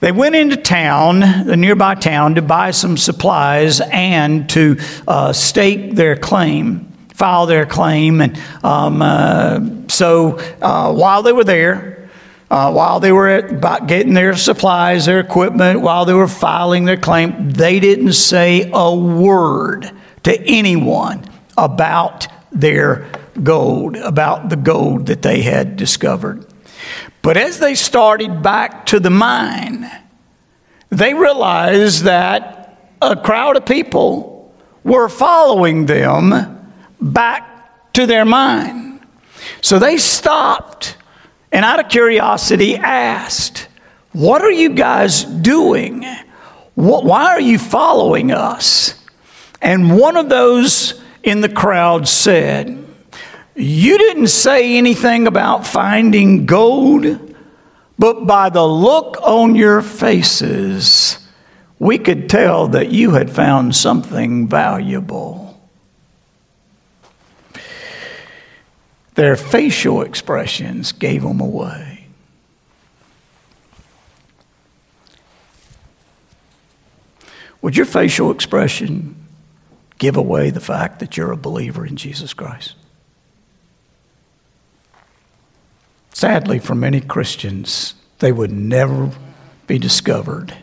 They 0.00 0.12
went 0.12 0.36
into 0.36 0.56
town, 0.56 1.20
the 1.46 1.56
nearby 1.56 1.96
town, 1.96 2.36
to 2.36 2.42
buy 2.42 2.70
some 2.70 2.96
supplies 2.96 3.80
and 3.80 4.48
to 4.50 4.78
uh, 5.06 5.32
stake 5.32 5.94
their 5.96 6.16
claim, 6.16 6.92
file 7.14 7.46
their 7.46 7.66
claim. 7.66 8.20
And 8.20 8.40
um, 8.62 9.02
uh, 9.02 9.60
so 9.88 10.38
uh, 10.62 10.92
while 10.94 11.22
they 11.22 11.32
were 11.32 11.44
there, 11.44 11.97
uh, 12.50 12.72
while 12.72 13.00
they 13.00 13.12
were 13.12 13.28
at, 13.28 13.86
getting 13.86 14.14
their 14.14 14.36
supplies, 14.36 15.06
their 15.06 15.20
equipment, 15.20 15.80
while 15.80 16.04
they 16.04 16.14
were 16.14 16.28
filing 16.28 16.84
their 16.86 16.96
claim, 16.96 17.50
they 17.50 17.78
didn't 17.78 18.14
say 18.14 18.70
a 18.72 18.94
word 18.94 19.90
to 20.22 20.40
anyone 20.46 21.24
about 21.56 22.26
their 22.50 23.10
gold, 23.42 23.96
about 23.96 24.48
the 24.48 24.56
gold 24.56 25.06
that 25.06 25.22
they 25.22 25.42
had 25.42 25.76
discovered. 25.76 26.46
But 27.20 27.36
as 27.36 27.58
they 27.58 27.74
started 27.74 28.42
back 28.42 28.86
to 28.86 29.00
the 29.00 29.10
mine, 29.10 29.90
they 30.90 31.12
realized 31.12 32.04
that 32.04 32.78
a 33.02 33.14
crowd 33.14 33.56
of 33.56 33.66
people 33.66 34.54
were 34.84 35.08
following 35.08 35.86
them 35.86 36.72
back 37.00 37.92
to 37.92 38.06
their 38.06 38.24
mine. 38.24 39.04
So 39.60 39.78
they 39.78 39.98
stopped 39.98 40.96
and 41.52 41.64
out 41.64 41.80
of 41.80 41.88
curiosity 41.88 42.76
asked, 42.76 43.68
What 44.12 44.42
are 44.42 44.50
you 44.50 44.70
guys 44.70 45.24
doing? 45.24 46.04
Why 46.74 47.26
are 47.26 47.40
you 47.40 47.58
following 47.58 48.30
us? 48.30 48.94
And 49.60 49.98
one 49.98 50.16
of 50.16 50.28
those 50.28 51.02
in 51.22 51.40
the 51.40 51.48
crowd 51.48 52.06
said, 52.06 52.86
You 53.54 53.98
didn't 53.98 54.28
say 54.28 54.76
anything 54.76 55.26
about 55.26 55.66
finding 55.66 56.46
gold, 56.46 57.34
but 57.98 58.26
by 58.26 58.50
the 58.50 58.66
look 58.66 59.16
on 59.22 59.56
your 59.56 59.82
faces, 59.82 61.18
we 61.78 61.98
could 61.98 62.28
tell 62.28 62.68
that 62.68 62.90
you 62.90 63.12
had 63.12 63.30
found 63.30 63.74
something 63.74 64.48
valuable. 64.48 65.47
Their 69.18 69.34
facial 69.34 70.02
expressions 70.02 70.92
gave 70.92 71.22
them 71.24 71.40
away. 71.40 72.06
Would 77.60 77.76
your 77.76 77.84
facial 77.84 78.30
expression 78.30 79.16
give 79.98 80.16
away 80.16 80.50
the 80.50 80.60
fact 80.60 81.00
that 81.00 81.16
you're 81.16 81.32
a 81.32 81.36
believer 81.36 81.84
in 81.84 81.96
Jesus 81.96 82.32
Christ? 82.32 82.76
Sadly, 86.12 86.60
for 86.60 86.76
many 86.76 87.00
Christians, 87.00 87.94
they 88.20 88.30
would 88.30 88.52
never 88.52 89.10
be 89.66 89.80
discovered 89.80 90.54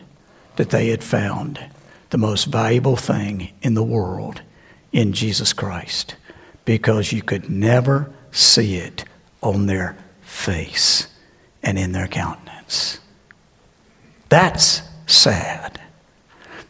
that 0.56 0.70
they 0.70 0.88
had 0.88 1.04
found 1.04 1.60
the 2.08 2.16
most 2.16 2.46
valuable 2.46 2.96
thing 2.96 3.52
in 3.60 3.74
the 3.74 3.84
world 3.84 4.40
in 4.92 5.12
Jesus 5.12 5.52
Christ 5.52 6.16
because 6.64 7.12
you 7.12 7.20
could 7.20 7.50
never 7.50 8.10
see 8.36 8.76
it 8.76 9.04
on 9.42 9.66
their 9.66 9.96
face 10.22 11.08
and 11.62 11.78
in 11.78 11.92
their 11.92 12.08
countenance. 12.08 13.00
That's 14.28 14.82
sad. 15.06 15.80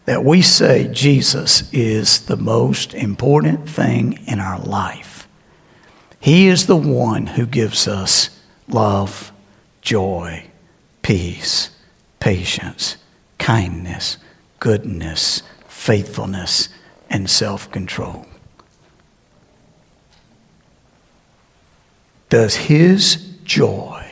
That 0.04 0.24
we 0.24 0.40
say 0.40 0.88
Jesus 0.92 1.68
is 1.72 2.26
the 2.26 2.36
most 2.36 2.94
important 2.94 3.68
thing 3.68 4.24
in 4.26 4.38
our 4.38 4.60
life. 4.60 5.26
He 6.20 6.46
is 6.46 6.66
the 6.66 6.76
one 6.76 7.26
who 7.26 7.46
gives 7.46 7.88
us 7.88 8.30
love, 8.68 9.32
joy, 9.82 10.46
peace, 11.02 11.70
patience, 12.20 12.96
kindness, 13.38 14.18
goodness, 14.60 15.42
faithfulness, 15.68 16.68
and 17.10 17.28
self 17.28 17.70
control. 17.70 18.26
Does 22.28 22.54
His 22.54 23.16
joy 23.44 24.04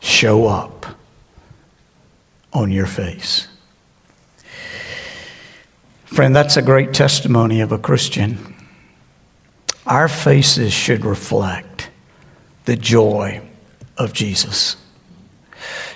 show 0.00 0.46
up 0.46 0.86
on 2.52 2.70
your 2.70 2.86
face? 2.86 3.48
Friend, 6.04 6.34
that's 6.34 6.56
a 6.56 6.62
great 6.62 6.94
testimony 6.94 7.60
of 7.60 7.72
a 7.72 7.78
Christian. 7.78 8.54
Our 9.86 10.08
faces 10.08 10.72
should 10.72 11.04
reflect 11.04 11.90
the 12.64 12.76
joy 12.76 13.42
of 13.98 14.12
Jesus. 14.12 14.76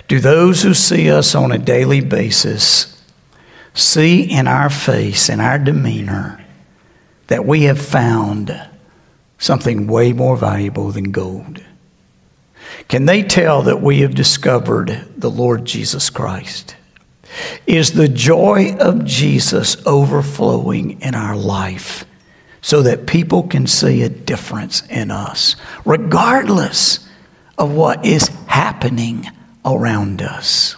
Do 0.07 0.19
those 0.19 0.63
who 0.63 0.73
see 0.73 1.09
us 1.09 1.35
on 1.35 1.51
a 1.51 1.57
daily 1.57 2.01
basis 2.01 2.99
see 3.73 4.23
in 4.23 4.47
our 4.47 4.69
face, 4.69 5.29
in 5.29 5.39
our 5.39 5.57
demeanor, 5.57 6.43
that 7.27 7.45
we 7.45 7.63
have 7.63 7.79
found 7.79 8.49
something 9.39 9.87
way 9.87 10.13
more 10.13 10.37
valuable 10.37 10.91
than 10.91 11.11
gold? 11.11 11.63
Can 12.87 13.05
they 13.05 13.23
tell 13.23 13.63
that 13.63 13.81
we 13.81 14.01
have 14.01 14.13
discovered 14.13 15.05
the 15.17 15.31
Lord 15.31 15.65
Jesus 15.65 16.09
Christ? 16.09 16.75
Is 17.65 17.93
the 17.93 18.07
joy 18.07 18.75
of 18.79 19.05
Jesus 19.05 19.77
overflowing 19.85 21.01
in 21.01 21.15
our 21.15 21.35
life 21.35 22.05
so 22.61 22.81
that 22.81 23.07
people 23.07 23.43
can 23.43 23.67
see 23.67 24.01
a 24.01 24.09
difference 24.09 24.85
in 24.87 25.11
us, 25.11 25.55
regardless 25.85 27.07
of 27.57 27.71
what 27.71 28.05
is 28.05 28.27
happening 28.47 29.27
around 29.63 30.21
us? 30.21 30.75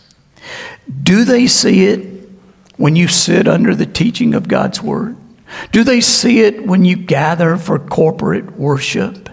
Do 1.02 1.24
they 1.24 1.48
see 1.48 1.86
it 1.86 2.30
when 2.78 2.96
you 2.96 3.08
sit 3.08 3.48
under 3.48 3.74
the 3.74 3.86
teaching 3.86 4.34
of 4.34 4.48
God's 4.48 4.82
Word? 4.82 5.16
Do 5.72 5.84
they 5.84 6.02
see 6.02 6.42
it 6.42 6.66
when 6.66 6.86
you 6.86 6.96
gather 6.96 7.58
for 7.58 7.80
corporate 7.80 8.58
worship? 8.58 9.30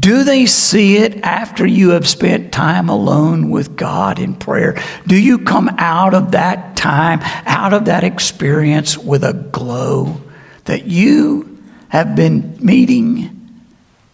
Do 0.00 0.24
they 0.24 0.46
see 0.46 0.96
it 0.96 1.18
after 1.22 1.66
you 1.66 1.90
have 1.90 2.08
spent 2.08 2.52
time 2.52 2.88
alone 2.88 3.50
with 3.50 3.76
God 3.76 4.18
in 4.18 4.34
prayer? 4.34 4.80
Do 5.06 5.16
you 5.16 5.38
come 5.38 5.68
out 5.78 6.14
of 6.14 6.32
that 6.32 6.76
time, 6.76 7.20
out 7.46 7.72
of 7.72 7.86
that 7.86 8.04
experience 8.04 8.98
with 8.98 9.24
a 9.24 9.32
glow 9.32 10.20
that 10.64 10.86
you 10.86 11.62
have 11.88 12.16
been 12.16 12.56
meeting 12.60 13.60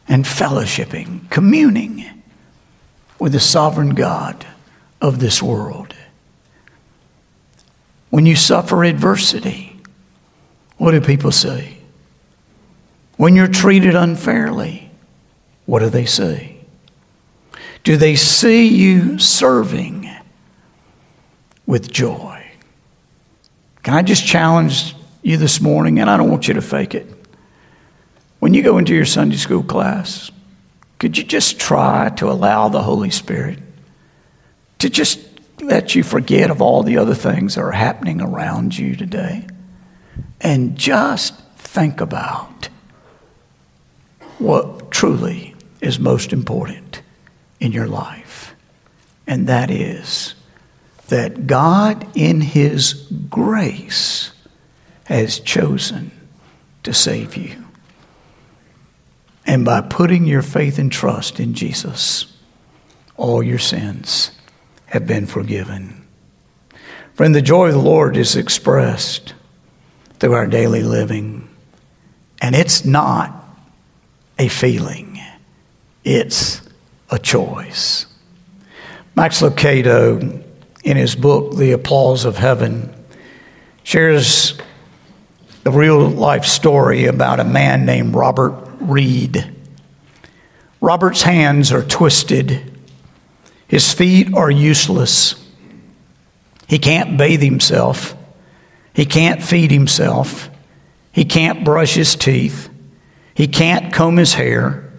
and 0.07 0.25
fellowshipping, 0.25 1.31
communing 1.31 2.05
with 3.19 3.33
the 3.33 3.41
sovereign 3.41 3.95
God 3.95 4.47
of 5.01 5.19
this 5.19 5.43
world? 5.43 5.95
When 8.11 8.27
you 8.27 8.37
suffer 8.37 8.85
adversity, 8.85 9.72
what 10.83 10.91
do 10.91 11.01
people 11.01 11.31
say? 11.31 11.77
When 13.17 13.37
you're 13.37 13.47
treated 13.47 13.95
unfairly, 13.95 14.91
what 15.65 15.79
do 15.79 15.89
they 15.89 16.07
see? 16.07 16.61
Do 17.85 17.97
they 17.97 18.17
see 18.17 18.67
you 18.67 19.17
serving 19.21 20.11
with 21.67 21.93
joy? 21.93 22.45
Can 23.85 23.95
I 23.95 24.03
just 24.03 24.27
challenge 24.27 24.97
you 25.23 25.37
this 25.37 25.61
morning? 25.61 26.01
And 26.01 26.11
I 26.11 26.17
don't 26.17 26.29
want 26.29 26.49
you 26.49 26.55
to 26.55 26.61
fake 26.61 26.97
it. 26.97 27.07
When 28.41 28.53
you 28.53 28.65
go 28.65 28.79
into 28.79 28.93
your 28.93 29.05
Sunday 29.05 29.37
school 29.37 29.63
class, 29.63 30.33
could 30.99 31.17
you 31.17 31.23
just 31.23 31.61
try 31.61 32.09
to 32.17 32.29
allow 32.29 32.69
the 32.69 32.83
Holy 32.83 33.11
Spirit 33.11 33.61
to 34.81 34.91
just 34.91 35.21
let 35.61 35.95
you 35.95 36.03
forget 36.03 36.51
of 36.51 36.61
all 36.61 36.83
the 36.83 36.99
other 36.99 37.15
things 37.15 37.55
that 37.55 37.61
are 37.61 37.71
happening 37.71 38.21
around 38.21 38.77
you 38.77 38.97
today 38.97 39.47
and 40.43 40.77
just 40.77 41.35
think 41.57 42.01
about 42.01 42.69
what 44.39 44.91
truly 44.91 45.55
is 45.81 45.99
most 45.99 46.33
important 46.33 47.01
in 47.61 47.73
your 47.73 47.87
life. 47.87 48.55
And 49.27 49.47
that 49.47 49.71
is 49.71 50.35
that 51.09 51.47
God, 51.47 52.07
in 52.15 52.41
His 52.41 52.95
grace, 53.31 54.33
has 55.05 55.39
chosen 55.39 56.11
to 56.83 56.93
save 56.93 57.37
you. 57.37 57.65
And 59.47 59.65
by 59.65 59.81
putting 59.81 60.25
your 60.25 60.43
faith 60.43 60.79
and 60.79 60.91
trust 60.91 61.39
in 61.39 61.55
Jesus, 61.55 62.27
all 63.17 63.43
your 63.43 63.59
sins 63.59 64.33
have 64.87 65.07
been 65.07 65.27
forgiven. 65.27 66.07
Friend, 67.15 67.35
the 67.35 67.43
joy 67.43 67.69
of 67.69 67.75
the 67.75 67.81
Lord 67.81 68.17
is 68.17 68.37
expressed 68.37 69.35
through 70.23 70.35
our 70.35 70.47
daily 70.47 70.85
living, 70.85 71.49
and 72.41 72.55
it's 72.55 72.85
not 72.85 73.45
a 74.39 74.47
feeling. 74.47 75.21
It's 76.05 76.63
a 77.11 77.19
choice. 77.19 78.07
Max 79.17 79.43
Lucado, 79.43 80.45
in 80.85 80.97
his 80.97 81.17
book, 81.17 81.57
The 81.57 81.73
Applause 81.73 82.25
of 82.25 82.37
Heaven, 82.37 82.95
shares 83.83 84.57
a 85.67 85.73
real 85.73 86.09
life 86.09 86.45
story 86.45 87.07
about 87.07 87.41
a 87.41 87.45
man 87.45 87.85
named 87.85 88.15
Robert 88.15 88.55
Reed. 88.81 89.53
Robert's 90.81 91.23
hands 91.23 91.73
are 91.73 91.83
twisted, 91.83 92.73
his 93.67 93.93
feet 93.93 94.33
are 94.35 94.53
useless. 94.53 95.35
He 96.69 96.79
can't 96.79 97.19
bathe 97.19 97.43
himself, 97.43 98.15
he 98.95 99.07
can't 99.07 99.43
feed 99.43 99.71
himself, 99.71 100.51
he 101.11 101.25
can't 101.25 101.65
brush 101.65 101.95
his 101.95 102.15
teeth, 102.15 102.69
he 103.35 103.47
can't 103.47 103.93
comb 103.93 104.17
his 104.17 104.35
hair. 104.35 104.91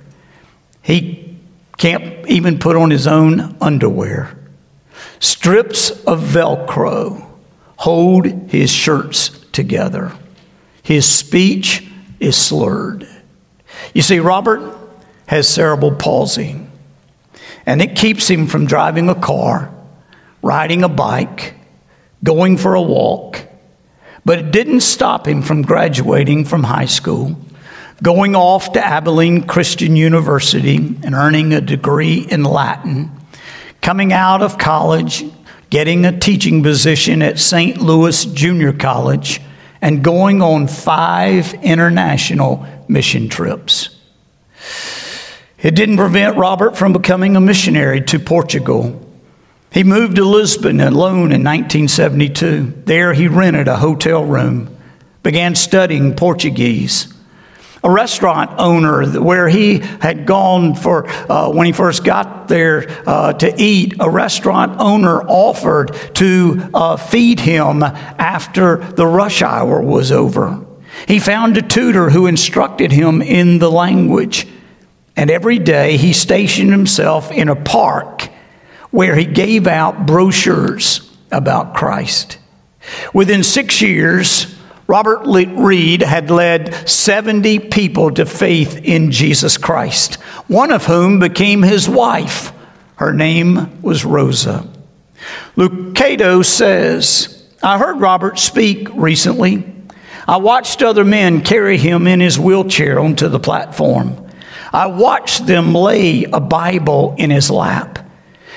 He 0.81 1.37
can't 1.77 2.27
even 2.27 2.59
put 2.59 2.75
on 2.75 2.91
his 2.91 3.07
own 3.07 3.55
underwear. 3.61 4.37
Strips 5.19 5.91
of 6.03 6.19
Velcro 6.19 7.25
hold 7.77 8.25
his 8.49 8.69
shirts 8.71 9.29
together. 9.51 10.11
His 10.83 11.07
speech 11.07 11.87
is 12.19 12.35
slurred. 12.35 13.07
You 13.93 14.01
see, 14.01 14.19
Robert 14.19 14.77
has 15.27 15.47
cerebral 15.47 15.95
palsy, 15.95 16.59
and 17.65 17.81
it 17.81 17.95
keeps 17.95 18.29
him 18.29 18.47
from 18.47 18.65
driving 18.65 19.09
a 19.09 19.15
car, 19.15 19.73
riding 20.41 20.83
a 20.83 20.89
bike, 20.89 21.55
going 22.23 22.57
for 22.57 22.75
a 22.75 22.81
walk. 22.81 23.39
But 24.25 24.39
it 24.39 24.51
didn't 24.51 24.81
stop 24.81 25.27
him 25.27 25.41
from 25.41 25.63
graduating 25.63 26.45
from 26.45 26.63
high 26.63 26.85
school 26.85 27.37
going 28.03 28.35
off 28.35 28.73
to 28.73 28.85
Abilene 28.85 29.43
Christian 29.43 29.95
University 29.95 30.75
and 30.75 31.15
earning 31.15 31.53
a 31.53 31.61
degree 31.61 32.19
in 32.19 32.43
Latin, 32.43 33.09
coming 33.81 34.11
out 34.11 34.41
of 34.41 34.57
college, 34.57 35.23
getting 35.69 36.05
a 36.05 36.19
teaching 36.19 36.61
position 36.61 37.21
at 37.21 37.39
St. 37.39 37.77
Louis 37.77 38.25
Junior 38.25 38.73
College, 38.73 39.41
and 39.81 40.03
going 40.03 40.41
on 40.41 40.67
five 40.67 41.53
international 41.63 42.65
mission 42.89 43.29
trips. 43.29 43.97
It 45.59 45.75
didn't 45.75 45.97
prevent 45.97 46.37
Robert 46.37 46.75
from 46.75 46.91
becoming 46.91 47.37
a 47.37 47.41
missionary 47.41 48.01
to 48.01 48.19
Portugal. 48.19 48.99
He 49.73 49.83
moved 49.83 50.17
to 50.17 50.25
Lisbon 50.25 50.79
alone 50.79 51.31
in 51.31 51.43
1972. 51.43 52.83
There 52.85 53.13
he 53.13 53.27
rented 53.27 53.67
a 53.67 53.77
hotel 53.77 54.23
room, 54.23 54.75
began 55.23 55.55
studying 55.55 56.15
Portuguese 56.15 57.13
a 57.83 57.91
restaurant 57.91 58.49
owner 58.59 59.05
where 59.19 59.49
he 59.49 59.79
had 59.79 60.25
gone 60.25 60.73
for 60.73 61.05
uh, 61.29 61.51
when 61.51 61.65
he 61.65 61.73
first 61.73 62.05
got 62.05 62.47
there 62.47 62.85
uh, 63.05 63.33
to 63.33 63.53
eat. 63.61 63.95
A 63.99 64.09
restaurant 64.09 64.79
owner 64.79 65.21
offered 65.23 65.93
to 66.15 66.69
uh, 66.73 66.95
feed 66.95 67.41
him 67.41 67.83
after 67.83 68.77
the 68.77 69.05
rush 69.05 69.41
hour 69.41 69.81
was 69.81 70.11
over. 70.11 70.65
He 71.07 71.19
found 71.19 71.57
a 71.57 71.61
tutor 71.61 72.09
who 72.09 72.27
instructed 72.27 72.91
him 72.91 73.21
in 73.21 73.59
the 73.59 73.69
language. 73.69 74.47
And 75.15 75.29
every 75.29 75.59
day 75.59 75.97
he 75.97 76.13
stationed 76.13 76.71
himself 76.71 77.31
in 77.31 77.49
a 77.49 77.55
park 77.55 78.29
where 78.93 79.15
he 79.15 79.25
gave 79.25 79.65
out 79.65 80.05
brochures 80.05 81.11
about 81.31 81.73
Christ. 81.73 82.37
Within 83.11 83.41
six 83.41 83.81
years, 83.81 84.55
Robert 84.85 85.25
Reed 85.25 86.03
had 86.03 86.29
led 86.29 86.87
70 86.87 87.57
people 87.57 88.11
to 88.11 88.27
faith 88.27 88.77
in 88.83 89.09
Jesus 89.09 89.57
Christ, 89.57 90.21
one 90.47 90.71
of 90.71 90.85
whom 90.85 91.17
became 91.17 91.63
his 91.63 91.89
wife. 91.89 92.53
Her 92.97 93.11
name 93.11 93.81
was 93.81 94.05
Rosa. 94.05 94.67
Lucado 95.57 96.45
says, 96.45 97.49
I 97.63 97.79
heard 97.79 97.99
Robert 97.99 98.37
speak 98.37 98.89
recently. 98.93 99.65
I 100.27 100.37
watched 100.37 100.83
other 100.83 101.03
men 101.03 101.41
carry 101.41 101.79
him 101.79 102.05
in 102.05 102.19
his 102.19 102.37
wheelchair 102.37 102.99
onto 102.99 103.27
the 103.27 103.39
platform. 103.39 104.23
I 104.71 104.85
watched 104.85 105.47
them 105.47 105.73
lay 105.73 106.25
a 106.25 106.39
Bible 106.39 107.15
in 107.17 107.31
his 107.31 107.49
lap. 107.49 108.02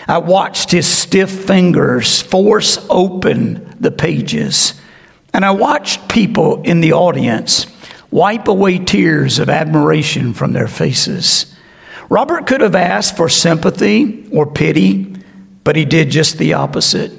I 0.08 0.18
watched 0.18 0.70
his 0.70 0.86
stiff 0.86 1.30
fingers 1.30 2.22
force 2.22 2.84
open 2.88 3.74
the 3.80 3.90
pages. 3.90 4.80
And 5.34 5.44
I 5.44 5.50
watched 5.50 6.08
people 6.08 6.62
in 6.62 6.80
the 6.80 6.92
audience 6.92 7.66
wipe 8.10 8.48
away 8.48 8.78
tears 8.78 9.38
of 9.38 9.50
admiration 9.50 10.32
from 10.32 10.52
their 10.52 10.68
faces. 10.68 11.54
Robert 12.08 12.46
could 12.46 12.60
have 12.60 12.76
asked 12.76 13.16
for 13.16 13.28
sympathy 13.28 14.28
or 14.32 14.46
pity, 14.46 15.14
but 15.64 15.76
he 15.76 15.84
did 15.84 16.10
just 16.10 16.38
the 16.38 16.54
opposite. 16.54 17.12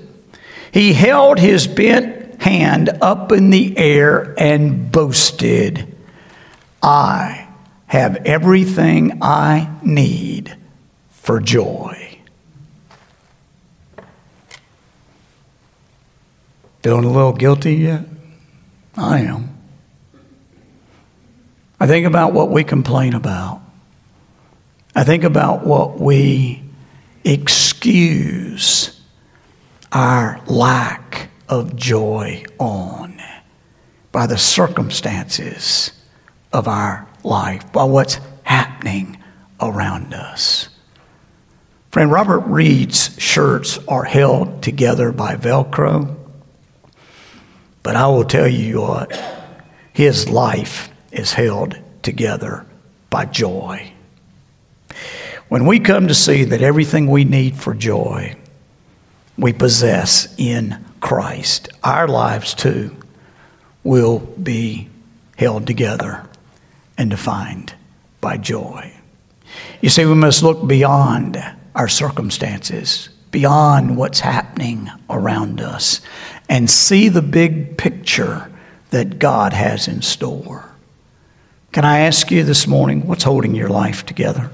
He 0.71 0.93
held 0.93 1.39
his 1.39 1.67
bent 1.67 2.41
hand 2.41 2.89
up 3.01 3.31
in 3.31 3.49
the 3.49 3.77
air 3.77 4.33
and 4.37 4.91
boasted, 4.91 5.95
I 6.81 7.49
have 7.87 8.17
everything 8.25 9.19
I 9.21 9.69
need 9.83 10.55
for 11.09 11.39
joy. 11.39 12.06
Feeling 16.83 17.05
a 17.05 17.11
little 17.11 17.33
guilty 17.33 17.75
yet? 17.75 18.05
I 18.95 19.19
am. 19.19 19.57
I 21.79 21.87
think 21.87 22.05
about 22.05 22.33
what 22.33 22.49
we 22.49 22.63
complain 22.63 23.13
about. 23.13 23.61
I 24.95 25.03
think 25.03 25.23
about 25.23 25.65
what 25.65 25.99
we 25.99 26.63
excuse 27.23 28.99
our 29.91 30.41
lack 30.47 31.29
of 31.49 31.75
joy 31.75 32.43
on 32.59 33.21
by 34.11 34.25
the 34.25 34.37
circumstances 34.37 35.91
of 36.51 36.67
our 36.67 37.07
life, 37.23 37.71
by 37.71 37.83
what's 37.83 38.19
happening 38.43 39.17
around 39.61 40.13
us. 40.13 40.69
Friend, 41.91 42.11
Robert 42.11 42.39
Reed's 42.39 43.15
shirts 43.21 43.77
are 43.87 44.03
held 44.03 44.63
together 44.63 45.11
by 45.11 45.35
Velcro, 45.35 46.15
but 47.87 47.95
I 47.95 48.05
will 48.07 48.25
tell 48.25 48.49
you 48.49 48.81
what, 48.81 49.17
his 49.93 50.27
life 50.27 50.89
is 51.09 51.31
held 51.31 51.79
together 52.01 52.65
by 53.09 53.23
joy. 53.23 53.93
When 55.47 55.65
we 55.65 55.79
come 55.79 56.09
to 56.09 56.13
see 56.13 56.43
that 56.43 56.61
everything 56.61 57.07
we 57.07 57.23
need 57.23 57.55
for 57.55 57.73
joy 57.73 58.35
we 59.37 59.53
possess 59.53 60.35
in 60.37 60.83
Christ, 60.99 61.69
our 61.81 62.09
lives 62.09 62.53
too 62.53 62.93
will 63.85 64.19
be 64.19 64.89
held 65.37 65.65
together 65.65 66.27
and 66.97 67.09
defined 67.09 67.73
by 68.19 68.35
joy. 68.35 68.91
You 69.79 69.87
see, 69.87 70.05
we 70.05 70.13
must 70.13 70.43
look 70.43 70.67
beyond 70.67 71.41
our 71.73 71.87
circumstances, 71.87 73.07
beyond 73.37 73.95
what's 73.95 74.21
happening 74.21 74.89
around 75.11 75.61
us, 75.61 76.01
and 76.49 76.67
see 76.67 77.07
the 77.07 77.21
big 77.21 77.77
picture 77.77 78.51
that 78.89 79.19
God 79.19 79.53
has 79.53 79.87
in 79.87 80.01
store. 80.01 80.65
Can 81.71 81.85
I 81.85 81.99
ask 81.99 82.31
you 82.31 82.43
this 82.43 82.65
morning, 82.65 83.05
what's 83.05 83.25
holding 83.25 83.53
your 83.53 83.69
life 83.69 84.03
together? 84.07 84.49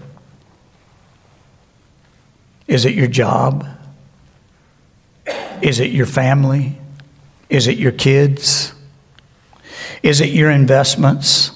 Is 2.67 2.83
it 2.83 2.93
your 2.93 3.07
job? 3.07 3.65
Is 5.61 5.79
it 5.79 5.91
your 5.91 6.05
family? 6.05 6.77
Is 7.49 7.67
it 7.67 7.77
your 7.77 7.93
kids? 7.93 8.73
Is 10.01 10.19
it 10.19 10.31
your 10.31 10.51
investments? 10.51 11.51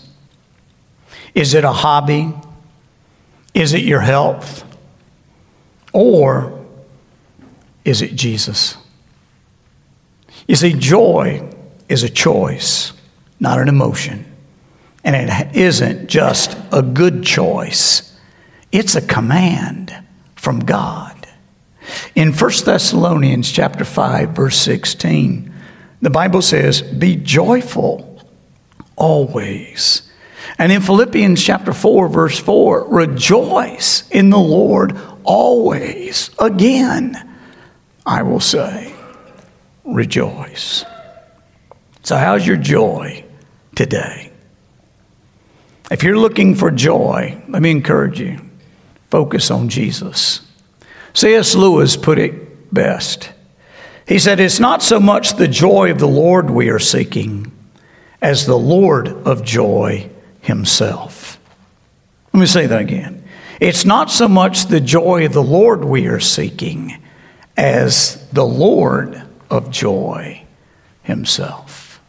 Is 1.36 1.56
it 1.56 1.66
a 1.66 1.74
hobby? 1.74 2.34
Is 3.54 3.74
it 3.74 3.84
your 3.84 4.00
health? 4.00 4.64
Or 5.92 6.57
is 7.88 8.02
it 8.02 8.16
Jesus? 8.16 8.76
You 10.48 10.56
see, 10.56 10.74
joy 10.74 11.50
is 11.88 12.04
a 12.04 12.10
choice, 12.10 12.92
not 13.40 13.60
an 13.60 13.70
emotion. 13.70 14.26
And 15.04 15.16
it 15.16 15.56
isn't 15.56 16.08
just 16.08 16.58
a 16.74 16.82
good 16.82 17.24
choice, 17.24 18.14
it's 18.74 18.96
a 18.96 19.02
command 19.02 19.96
from 20.36 20.60
God. 20.60 21.28
In 22.14 22.34
1 22.34 22.66
Thessalonians 22.66 23.50
chapter 23.50 23.86
5 23.86 24.32
verse 24.32 24.58
16, 24.58 25.54
the 26.02 26.10
Bible 26.10 26.42
says, 26.42 26.82
"Be 26.82 27.16
joyful 27.16 28.22
always." 28.98 30.02
And 30.60 30.72
in 30.72 30.82
Philippians 30.82 31.42
chapter 31.42 31.72
4 31.72 32.10
verse 32.10 32.38
4, 32.38 32.86
"Rejoice 32.90 34.04
in 34.12 34.30
the 34.30 34.40
Lord 34.40 34.98
always." 35.24 36.30
Again, 36.38 37.27
I 38.08 38.24
will 38.24 38.40
say, 38.40 38.94
rejoice. 39.84 40.86
So 42.04 42.16
how's 42.16 42.48
your 42.48 42.56
joy 42.56 43.26
today? 43.76 44.32
If 45.92 46.04
you're 46.04 46.18
looking 46.18 46.56
for 46.56 46.72
joy, 46.72 47.42
let 47.50 47.62
me 47.62 47.70
encourage 47.70 48.22
you 48.22 48.40
focus 49.10 49.52
on 49.52 49.68
Jesus. 49.68 50.42
C.S. 51.14 51.54
Lewis 51.54 51.98
put 51.98 52.18
it 52.18 52.74
best. 52.74 53.32
He 54.08 54.20
said, 54.20 54.40
It's 54.40 54.60
not 54.60 54.82
so 54.82 55.02
much 55.02 55.36
the 55.36 55.48
joy 55.48 55.92
of 55.92 56.00
the 56.00 56.08
Lord 56.08 56.50
we 56.50 56.70
are 56.70 56.80
seeking 56.80 57.52
as 58.22 58.46
the 58.46 58.58
Lord 58.58 59.10
of 59.10 59.44
joy 59.44 60.10
himself. 60.42 61.40
Let 62.32 62.40
me 62.40 62.46
say 62.46 62.68
that 62.68 62.82
again. 62.82 63.26
It's 63.60 63.84
not 63.84 64.10
so 64.12 64.30
much 64.30 64.68
the 64.68 64.80
joy 64.80 65.26
of 65.26 65.34
the 65.34 65.44
Lord 65.44 65.84
we 65.84 66.08
are 66.08 66.22
seeking 66.22 67.02
as 67.58 68.26
the 68.32 68.46
Lord 68.46 69.22
of 69.50 69.72
joy 69.72 70.44
himself. 71.04 72.00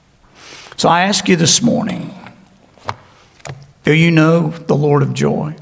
So 0.77 0.89
I 0.89 1.03
ask 1.03 1.29
you 1.29 1.37
this 1.37 1.63
morning 1.63 2.15
do 3.85 3.95
you 3.95 4.11
know 4.11 4.51
the 4.51 4.77
Lord 4.77 5.03
of 5.03 5.15
joy? 5.15 5.57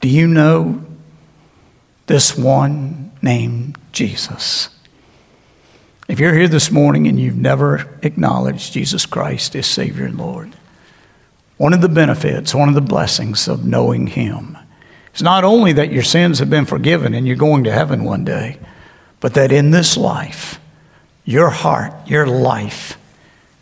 Do 0.00 0.08
you 0.08 0.26
know 0.26 0.84
this 2.06 2.36
one 2.36 3.12
named 3.22 3.78
Jesus? 3.92 4.70
If 6.08 6.18
you're 6.18 6.34
here 6.34 6.48
this 6.48 6.72
morning 6.72 7.06
and 7.06 7.20
you've 7.20 7.36
never 7.36 7.96
acknowledged 8.02 8.72
Jesus 8.72 9.06
Christ 9.06 9.54
as 9.54 9.66
Savior 9.66 10.06
and 10.06 10.18
Lord, 10.18 10.56
one 11.58 11.72
of 11.72 11.80
the 11.80 11.88
benefits, 11.88 12.54
one 12.54 12.68
of 12.68 12.74
the 12.74 12.80
blessings 12.80 13.46
of 13.46 13.64
knowing 13.64 14.08
Him 14.08 14.58
is 15.14 15.22
not 15.22 15.44
only 15.44 15.72
that 15.74 15.92
your 15.92 16.02
sins 16.02 16.40
have 16.40 16.50
been 16.50 16.64
forgiven 16.64 17.14
and 17.14 17.24
you're 17.24 17.36
going 17.36 17.62
to 17.64 17.72
heaven 17.72 18.02
one 18.02 18.24
day, 18.24 18.58
but 19.20 19.34
that 19.34 19.52
in 19.52 19.70
this 19.70 19.96
life, 19.96 20.60
your 21.24 21.50
heart, 21.50 21.92
your 22.06 22.26
life 22.26 22.96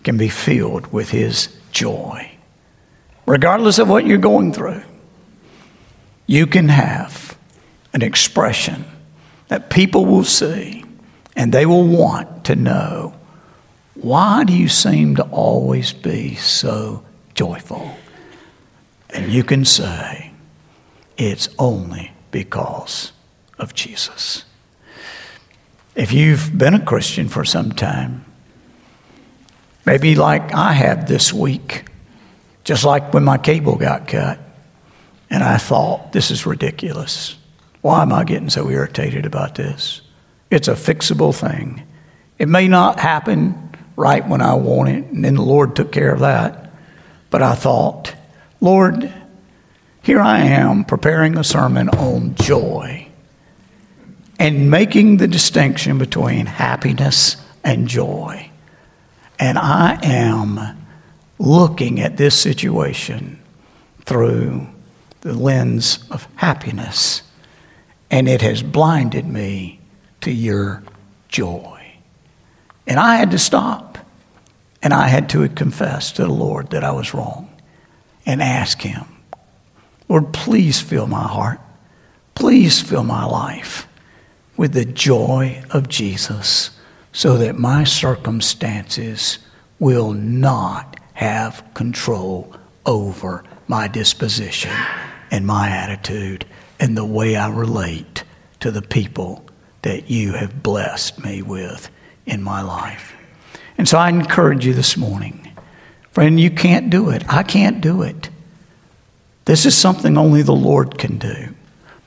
can 0.05 0.17
be 0.17 0.29
filled 0.29 0.93
with 0.93 1.11
His 1.11 1.49
joy 1.73 2.37
regardless 3.27 3.79
of 3.79 3.89
what 3.89 4.07
you're 4.07 4.19
going 4.19 4.53
through, 4.53 4.83
you 6.27 6.47
can 6.47 6.69
have 6.69 7.37
an 7.93 8.03
expression 8.03 8.85
that 9.49 9.69
people 9.69 10.07
will 10.07 10.25
see 10.25 10.85
and 11.35 11.53
they 11.53 11.67
will 11.67 11.87
want 11.87 12.45
to 12.45 12.57
know 12.57 13.13
why 13.95 14.45
do 14.45 14.53
you 14.53 14.69
seem 14.69 15.17
to 15.17 15.23
always 15.25 15.93
be 15.93 16.35
so 16.35 17.03
joyful? 17.35 17.97
And 19.11 19.33
you 19.33 19.43
can 19.43 19.65
say, 19.65 20.33
it's 21.17 21.49
only 21.59 22.13
because 22.31 23.13
of 23.59 23.73
Jesus. 23.73 24.45
If 25.97 26.13
you've 26.13 26.57
been 26.57 26.75
a 26.75 26.85
Christian 26.85 27.27
for 27.31 27.43
some 27.47 27.73
time, 27.73 28.27
maybe 29.87 30.15
like 30.15 30.53
I 30.53 30.75
have 30.75 31.09
this 31.09 31.33
week, 31.33 31.89
just 32.65 32.85
like 32.85 33.15
when 33.15 33.25
my 33.25 33.39
cable 33.39 33.77
got 33.77 34.07
cut. 34.07 34.39
And 35.31 35.43
I 35.43 35.57
thought, 35.57 36.13
this 36.13 36.31
is 36.31 36.45
ridiculous. 36.45 37.37
Why 37.81 38.03
am 38.03 38.13
I 38.13 38.25
getting 38.25 38.51
so 38.51 38.69
irritated 38.69 39.25
about 39.25 39.55
this? 39.55 40.03
It's 40.51 40.69
a 40.69 40.75
fixable 40.75 41.35
thing. 41.35 41.83
It 42.39 42.49
may 42.49 42.69
not 42.69 43.01
happen 43.01 43.71
right 43.97 44.29
when 44.29 44.43
I 44.43 44.53
want 44.53 44.91
it, 44.91 45.07
and 45.07 45.25
then 45.25 45.37
the 45.37 45.43
Lord 45.43 45.75
took 45.75 45.93
care 45.93 46.13
of 46.13 46.21
that. 46.21 46.73
But 47.31 47.43
I 47.43 47.55
thought, 47.55 48.15
Lord, 48.61 49.11
here 50.03 50.21
I 50.21 50.41
am 50.41 50.85
preparing 50.85 51.39
a 51.39 51.43
sermon 51.43 51.89
on 51.89 52.35
joy 52.35 53.06
and 54.39 54.71
making 54.71 55.17
the 55.17 55.29
distinction 55.29 55.99
between 55.99 56.47
happiness 56.47 57.37
and 57.65 57.89
joy. 57.89 58.51
And 59.39 59.59
I 59.59 59.99
am 60.03 60.85
looking 61.39 62.01
at 62.01 62.17
this 62.17 62.41
situation 62.41 63.43
through 64.05 64.67
the 65.21 65.35
lens 65.35 65.99
of 66.11 66.29
happiness, 66.37 67.23
and 68.11 68.29
it 68.29 68.43
has 68.43 68.63
blinded 68.63 69.27
me 69.27 69.81
to 70.21 70.31
your 70.31 70.83
joy. 71.29 71.83
And 72.87 73.01
I 73.01 73.17
had 73.17 73.33
to 73.33 73.39
stop, 73.39 73.99
and 74.83 74.95
I 74.95 75.09
had 75.09 75.29
to 75.31 75.49
confess 75.49 76.13
to 76.13 76.23
the 76.23 76.33
Lord 76.33 76.71
that 76.71 76.85
I 76.85 76.93
was 76.93 77.13
wrong 77.13 77.51
and 78.25 78.41
ask 78.41 78.81
Him, 78.81 79.05
Lord, 80.09 80.33
please 80.33 80.81
fill 80.81 81.07
my 81.07 81.27
heart. 81.27 81.59
Please 82.35 82.81
fill 82.81 83.03
my 83.03 83.25
life 83.25 83.89
with 84.57 84.73
the 84.73 84.85
joy 84.85 85.63
of 85.71 85.89
Jesus 85.89 86.71
so 87.13 87.39
that 87.39 87.59
my 87.59 87.85
circumstances 87.85 89.39
will 89.79 90.13
not 90.13 90.99
have 91.15 91.65
control 91.75 92.55
over 92.85 93.45
my 93.69 93.89
disposition 93.89 94.73
and 95.31 95.47
my 95.47 95.69
attitude 95.69 96.45
and 96.79 96.97
the 96.97 97.05
way 97.05 97.37
I 97.37 97.49
relate 97.49 98.23
to 98.61 98.71
the 98.71 98.83
people 98.83 99.45
that 99.83 100.11
you 100.11 100.33
have 100.33 100.63
blessed 100.63 101.23
me 101.25 101.43
with 101.43 101.91
in 102.27 102.43
my 102.43 102.63
life. 102.63 103.15
And 103.79 103.89
so 103.89 103.99
I 103.99 104.09
encourage 104.09 104.67
you 104.67 104.73
this 104.73 104.97
morning, 104.97 105.53
friend, 106.13 106.41
you 106.41 106.51
can't 106.51 106.91
do 106.91 107.11
it. 107.11 107.25
I 107.29 107.43
can't 107.43 107.81
do 107.81 108.03
it. 108.03 108.31
This 109.45 109.65
is 109.65 109.77
something 109.77 110.19
only 110.19 110.43
the 110.43 110.53
Lord 110.53 110.99
can 110.99 111.19
do. 111.19 111.55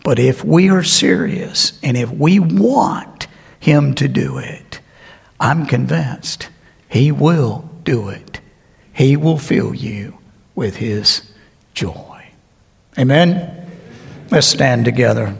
But 0.03 0.19
if 0.19 0.43
we 0.43 0.69
are 0.69 0.83
serious 0.83 1.79
and 1.83 1.97
if 1.97 2.09
we 2.11 2.39
want 2.39 3.27
Him 3.59 3.93
to 3.95 4.07
do 4.07 4.37
it, 4.37 4.79
I'm 5.39 5.65
convinced 5.65 6.49
He 6.87 7.11
will 7.11 7.69
do 7.83 8.09
it. 8.09 8.41
He 8.93 9.15
will 9.17 9.37
fill 9.37 9.73
you 9.73 10.17
with 10.55 10.77
His 10.77 11.31
joy. 11.73 12.27
Amen? 12.97 13.67
Let's 14.31 14.47
stand 14.47 14.85
together. 14.85 15.35